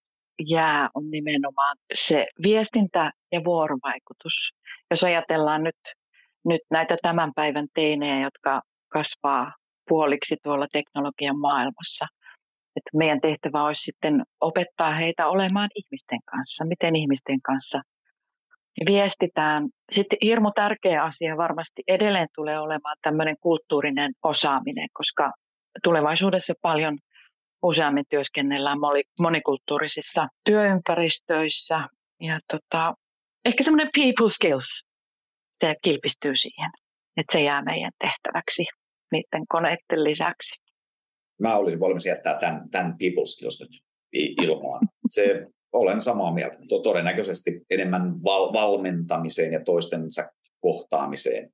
jää 0.48 0.88
on 0.94 1.10
nimenomaan 1.10 1.76
se 1.94 2.26
viestintä 2.42 3.12
ja 3.32 3.44
vuorovaikutus. 3.44 4.52
Jos 4.90 5.04
ajatellaan 5.04 5.62
nyt, 5.62 5.76
nyt 6.44 6.60
näitä 6.70 6.96
tämän 7.02 7.32
päivän 7.34 7.66
teinejä, 7.74 8.20
jotka 8.20 8.62
kasvaa 8.88 9.52
puoliksi 9.88 10.36
tuolla 10.42 10.66
teknologian 10.72 11.38
maailmassa, 11.38 12.06
että 12.76 12.90
meidän 12.98 13.20
tehtävä 13.20 13.64
olisi 13.64 13.82
sitten 13.82 14.22
opettaa 14.40 14.94
heitä 14.94 15.26
olemaan 15.28 15.68
ihmisten 15.74 16.20
kanssa, 16.30 16.64
miten 16.64 16.96
ihmisten 16.96 17.40
kanssa 17.42 17.82
viestitään. 18.86 19.68
Sitten 19.92 20.18
hirmu 20.22 20.50
tärkeä 20.54 21.02
asia 21.04 21.36
varmasti 21.36 21.82
edelleen 21.88 22.28
tulee 22.34 22.60
olemaan 22.60 22.96
tämmöinen 23.02 23.36
kulttuurinen 23.40 24.12
osaaminen, 24.22 24.88
koska 24.92 25.32
tulevaisuudessa 25.82 26.54
paljon 26.62 26.98
useammin 27.62 28.04
työskennellään 28.10 28.78
monikulttuurisissa 29.18 30.28
työympäristöissä. 30.44 31.88
Ja 32.20 32.40
tota, 32.50 32.94
ehkä 33.44 33.64
semmoinen 33.64 33.90
people 33.94 34.30
skills, 34.30 34.84
se 35.60 35.74
kilpistyy 35.82 36.36
siihen, 36.36 36.70
että 37.16 37.32
se 37.32 37.42
jää 37.42 37.62
meidän 37.62 37.92
tehtäväksi 37.98 38.64
niiden 39.12 39.42
koneiden 39.48 40.04
lisäksi. 40.04 40.54
Mä 41.40 41.56
olisin 41.56 41.80
valmis 41.80 42.06
jättää 42.06 42.38
tämän, 42.38 42.70
tämän 42.70 42.94
people 42.98 43.26
skills 43.26 43.60
nyt 43.60 43.70
ilmaan. 44.42 44.88
Se, 45.08 45.46
olen 45.72 46.02
samaa 46.02 46.34
mieltä. 46.34 46.56
Todennäköisesti 46.82 47.60
enemmän 47.70 48.24
val- 48.24 48.52
valmentamiseen 48.52 49.52
ja 49.52 49.64
toistensa 49.64 50.30
kohtaamiseen 50.60 51.50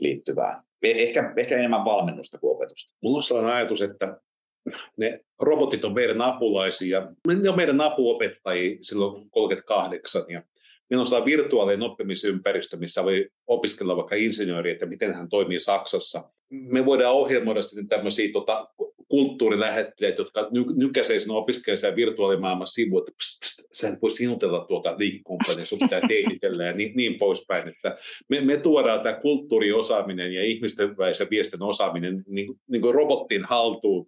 liittyvää. 0.00 0.62
E-, 0.82 1.02
ehkä, 1.02 1.32
ehkä 1.36 1.56
enemmän 1.56 1.84
valmennusta 1.84 2.38
kuin 2.38 2.56
opetusta. 2.56 2.94
Mulla 3.02 3.16
on 3.16 3.22
sellainen 3.22 3.54
ajatus, 3.54 3.82
että 3.82 4.20
ne 4.96 5.20
robotit 5.42 5.84
on 5.84 5.94
meidän 5.94 6.20
apulaisia. 6.20 7.12
Ne 7.42 7.50
on 7.50 7.56
meidän 7.56 7.80
apuopettajia 7.80 8.78
silloin 8.82 9.30
38 9.30 10.24
ja 10.28 10.42
meillä 10.90 11.16
on 11.16 11.24
virtuaalinen 11.24 11.82
oppimisympäristö, 11.82 12.76
missä 12.76 13.04
voi 13.04 13.28
opiskella 13.46 13.96
vaikka 13.96 14.14
insinööri, 14.14 14.70
että 14.70 14.86
miten 14.86 15.14
hän 15.14 15.28
toimii 15.28 15.60
Saksassa. 15.60 16.30
Me 16.50 16.84
voidaan 16.84 17.14
ohjelmoida 17.14 17.62
sitten 17.62 17.88
tämmöisiä 17.88 18.32
tota, 18.32 18.68
kulttuurilähettelijät, 19.08 20.18
jotka 20.18 20.48
ny- 20.50 20.74
nykäisee 20.76 21.20
sinne 21.20 21.34
opiskelijan 21.34 21.96
virtuaalimaailman 21.96 22.66
sivu, 22.66 22.98
että 22.98 23.12
pst, 23.18 23.40
pst, 23.40 23.62
sä 23.72 23.98
voi 24.02 24.10
sinutella 24.10 24.64
tuota 24.68 24.94
liikekumppania, 24.98 25.66
sun 25.66 25.78
pitää 25.78 26.00
teititellä 26.08 26.64
ja 26.64 26.72
niin, 26.72 26.96
niin 26.96 27.18
poispäin. 27.18 27.68
Että 27.68 27.96
me, 28.28 28.40
me 28.40 28.56
tuodaan 28.56 29.00
tämä 29.00 29.20
kulttuuriosaaminen 29.20 30.34
ja 30.34 30.44
ihmisten 30.44 30.96
väisen 30.96 31.26
viestin 31.30 31.62
osaaminen 31.62 32.24
niin, 32.26 32.54
niin 32.70 32.82
kuin 32.82 32.94
robottiin 32.94 33.44
haltuun 33.44 34.06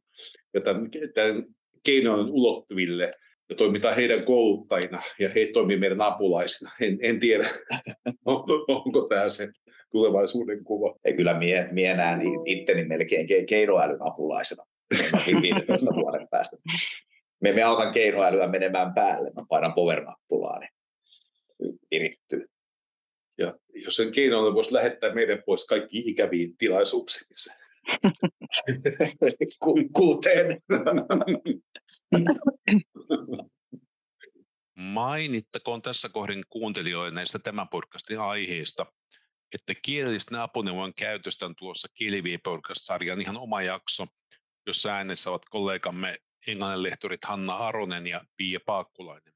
ja 0.55 0.61
tämän, 0.61 0.89
tämän 1.15 1.45
keinojen 1.85 2.31
ulottuville 2.31 3.13
ja 3.49 3.57
toimitaan 3.57 3.97
heidän 3.97 4.25
kouluttajina 4.25 5.03
ja 5.19 5.29
he 5.29 5.51
toimii 5.55 5.77
meidän 5.77 6.01
apulaisina. 6.01 6.71
En, 6.81 6.99
en 7.03 7.21
tiedä, 7.21 7.49
onko 8.69 9.07
tämä 9.09 9.29
se 9.29 9.49
tulevaisuuden 9.91 10.65
kuva. 10.65 10.97
Ei, 11.05 11.15
kyllä 11.15 11.39
mie 11.73 11.97
näen 11.97 12.21
itteni 12.45 12.85
melkein 12.85 13.27
keinoälyn 13.49 14.07
apulaisena 14.07 14.65
15 15.43 15.95
vuoden 15.95 16.29
päästä. 16.29 16.57
Me 17.41 17.49
emme 17.49 17.63
autan 17.63 17.93
keinoälyä 17.93 18.49
menemään 18.49 18.95
päälle, 18.95 19.31
mä 19.37 19.45
painan 19.49 19.75
power-nappulaa, 19.75 20.59
niin 20.59 20.71
virittyy. 21.91 22.47
Ja 23.39 23.55
jos 23.85 23.97
sen 23.97 24.13
keinoäly 24.13 24.55
voisi 24.55 24.75
lähettää 24.75 25.15
meidän 25.15 25.43
pois 25.47 25.67
kaikki 25.67 26.03
ikäviin 26.07 26.57
tilaisuuksiin, 26.57 27.27
Kuten. 29.93 30.63
Mainittakoon 34.77 35.83
tässä 35.83 36.09
kohdin 36.09 36.45
kuuntelijoille 36.49 37.15
näistä 37.15 37.39
tämän 37.39 37.69
podcastin 37.69 38.21
aiheista, 38.21 38.87
että 39.55 39.75
kielellisten 39.83 40.39
apuneuvojen 40.39 40.95
käytöstä 40.95 41.47
on 41.47 41.57
tuossa 41.57 41.89
Kielivie 41.95 42.39
podcast-sarjan 42.45 43.21
ihan 43.21 43.37
oma 43.37 43.63
jakso, 43.63 44.07
jossa 44.67 44.91
äänessä 44.91 45.31
ovat 45.31 45.45
kollegamme 45.51 46.19
englannin 46.47 46.83
lehtorit 46.83 47.25
Hanna 47.25 47.57
Aronen 47.57 48.07
ja 48.07 48.25
Pia 48.37 48.59
Paakkulainen. 48.67 49.35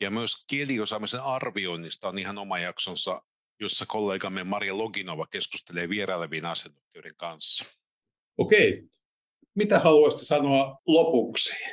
Ja 0.00 0.10
myös 0.10 0.44
kieliosaamisen 0.46 1.22
arvioinnista 1.22 2.08
on 2.08 2.18
ihan 2.18 2.38
oma 2.38 2.58
jaksonsa 2.58 3.22
jossa 3.60 3.84
kollegamme 3.88 4.44
Maria 4.44 4.78
Loginova 4.78 5.26
keskustelee 5.30 5.88
vierailevien 5.88 6.46
asiantuntijoiden 6.46 7.14
kanssa. 7.16 7.64
Okei. 8.38 8.84
Mitä 9.54 9.78
haluaisitte 9.78 10.24
sanoa 10.24 10.78
lopuksi? 10.86 11.64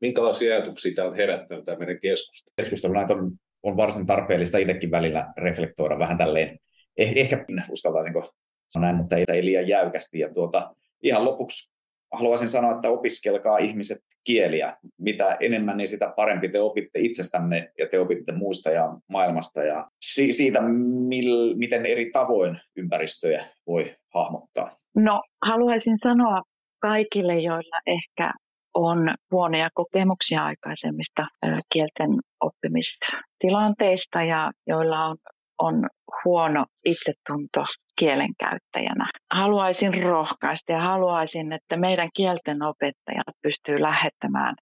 Minkälaisia 0.00 0.56
ajatuksia 0.56 0.94
tämä 0.94 1.08
on 1.08 1.16
herättänyt 1.16 1.64
tämä 1.64 1.78
meidän 1.78 2.00
keskustelu? 2.00 2.52
Keskustelu 2.56 2.92
näitä 2.92 3.14
on, 3.14 3.32
on 3.62 3.76
varsin 3.76 4.06
tarpeellista 4.06 4.58
itsekin 4.58 4.90
välillä 4.90 5.32
reflektoida 5.36 5.98
vähän 5.98 6.18
tälleen. 6.18 6.58
Eh, 6.96 7.12
ehkä 7.16 7.44
uskaltaisinko 7.70 8.32
sanoa 8.68 8.86
näin, 8.86 8.96
mutta 8.96 9.16
ei, 9.16 9.24
ei 9.28 9.44
liian 9.44 9.68
jäykästi. 9.68 10.18
Ja 10.18 10.34
tuota, 10.34 10.74
ihan 11.04 11.24
lopuksi 11.24 11.74
haluaisin 12.12 12.48
sanoa, 12.48 12.74
että 12.74 12.90
opiskelkaa 12.90 13.58
ihmiset 13.58 13.98
kieliä. 14.24 14.76
Mitä 14.98 15.36
enemmän, 15.40 15.76
niin 15.76 15.88
sitä 15.88 16.12
parempi 16.16 16.48
te 16.48 16.60
opitte 16.60 16.98
itsestänne 17.00 17.72
ja 17.78 17.88
te 17.90 17.98
opitte 17.98 18.32
muista 18.32 18.70
ja 18.70 18.88
maailmasta 19.08 19.62
ja 19.62 19.88
si- 20.00 20.32
siitä, 20.32 20.60
mil, 21.08 21.54
miten 21.56 21.86
eri 21.86 22.10
tavoin 22.10 22.56
ympäristöjä 22.76 23.46
voi 23.66 23.96
hahmottaa. 24.14 24.68
No, 24.96 25.22
haluaisin 25.46 25.98
sanoa 25.98 26.42
kaikille, 26.82 27.38
joilla 27.40 27.76
ehkä 27.86 28.32
on 28.74 29.14
huonoja 29.30 29.68
kokemuksia 29.74 30.44
aikaisemmista 30.44 31.26
kielten 31.72 32.10
oppimistilanteista 32.40 34.22
ja 34.22 34.50
joilla 34.66 35.04
on, 35.04 35.16
on 35.58 35.88
huono 36.24 36.64
itsetunto 36.84 37.64
kielenkäyttäjänä. 37.98 39.10
Haluaisin 39.32 40.02
rohkaista 40.02 40.72
ja 40.72 40.80
haluaisin, 40.80 41.52
että 41.52 41.76
meidän 41.76 42.08
kielten 42.16 42.62
opettajat 42.62 43.36
pystyy 43.42 43.80
lähettämään 43.80 44.54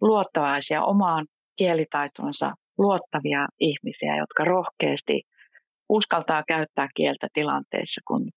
luottavaisia 0.00 0.82
omaan 0.82 1.26
kielitaitonsa 1.56 2.52
luottavia 2.78 3.46
ihmisiä, 3.60 4.16
jotka 4.16 4.44
rohkeasti 4.44 5.22
uskaltaa 5.88 6.42
käyttää 6.48 6.88
kieltä 6.96 7.28
tilanteessa 7.34 8.00
kun 8.08 8.30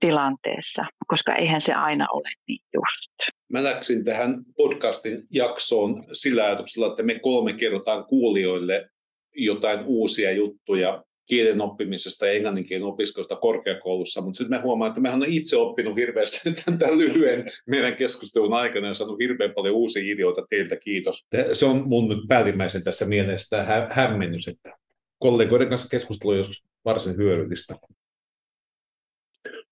tilanteessa, 0.00 0.84
koska 1.06 1.34
eihän 1.34 1.60
se 1.60 1.72
aina 1.72 2.06
ole 2.12 2.28
niin 2.48 2.60
just. 2.74 3.34
Mä 3.52 3.64
läksin 3.64 4.04
tähän 4.04 4.44
podcastin 4.56 5.22
jaksoon 5.32 6.04
sillä 6.12 6.44
ajatuksella, 6.44 6.86
että 6.86 7.02
me 7.02 7.18
kolme 7.18 7.52
kerrotaan 7.52 8.04
kuulijoille 8.04 8.88
jotain 9.34 9.80
uusia 9.86 10.32
juttuja 10.32 11.04
kielen 11.30 11.60
oppimisesta 11.60 12.26
ja 12.26 12.32
englannin 12.32 12.64
kielen 12.64 12.86
opiskelusta 12.86 13.36
korkeakoulussa, 13.36 14.20
mutta 14.20 14.38
sitten 14.38 14.58
me 14.58 14.62
huomaan, 14.62 14.88
että 14.88 15.00
mehän 15.00 15.22
on 15.22 15.28
itse 15.28 15.56
oppinut 15.56 15.96
hirveästi 15.96 16.38
tämän 16.78 16.98
lyhyen 16.98 17.44
meidän 17.66 17.96
keskustelun 17.96 18.52
aikana 18.52 18.86
ja 18.86 18.94
saanut 18.94 19.20
hirveän 19.20 19.54
paljon 19.54 19.74
uusia 19.74 20.12
ideoita 20.12 20.46
teiltä, 20.50 20.76
kiitos. 20.76 21.26
Se 21.52 21.66
on 21.66 21.88
mun 21.88 22.08
nyt 22.08 22.18
päällimmäisen 22.28 22.84
tässä 22.84 23.04
mielessä 23.04 23.62
hä- 23.62 23.88
hämmennys, 23.90 24.48
että 24.48 24.76
kollegoiden 25.18 25.68
kanssa 25.68 25.88
keskustelu 25.88 26.30
on 26.30 26.38
joskus 26.38 26.64
varsin 26.84 27.16
hyödyllistä. 27.16 27.76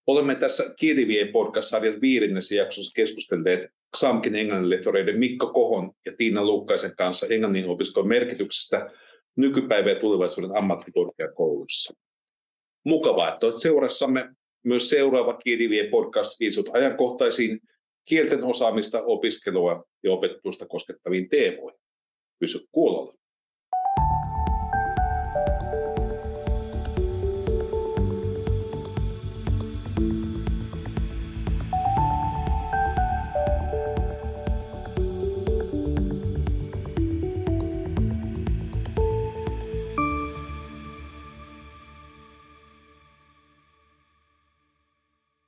Olemme 0.07 0.35
tässä 0.35 0.75
Kielivien 0.79 1.29
podcast-sarjan 1.29 2.01
viidennessä 2.01 2.55
jaksossa 2.55 2.93
keskustelleet 2.95 3.67
XAMKin 3.97 4.35
englanninlehtoreiden 4.35 5.19
Mikko 5.19 5.53
Kohon 5.53 5.93
ja 6.07 6.13
Tiina 6.19 6.45
Lukkaisen 6.45 6.97
kanssa 6.97 7.27
englannin 7.31 7.69
opiskelun 7.69 8.09
merkityksestä 8.09 8.91
nykypäivä 9.39 9.91
ja 9.91 10.01
tulevaisuuden 10.01 10.57
ammattikorkeakoulussa. 10.57 11.95
Mukavaa, 12.85 13.35
että 13.35 13.47
olet 13.47 13.59
seurassamme. 13.59 14.35
Myös 14.65 14.91
seuraava 14.91 15.35
Kielivie 15.35 15.89
podcast 15.89 16.41
viisut 16.41 16.71
ajankohtaisiin 16.73 17.61
kielten 18.09 18.45
osaamista, 18.45 19.03
opiskelua 19.03 19.85
ja 20.05 20.13
opetusta 20.13 20.67
koskettaviin 20.67 21.29
teemoihin. 21.29 21.81
Pysy 22.39 22.67
kuulolla. 22.73 23.18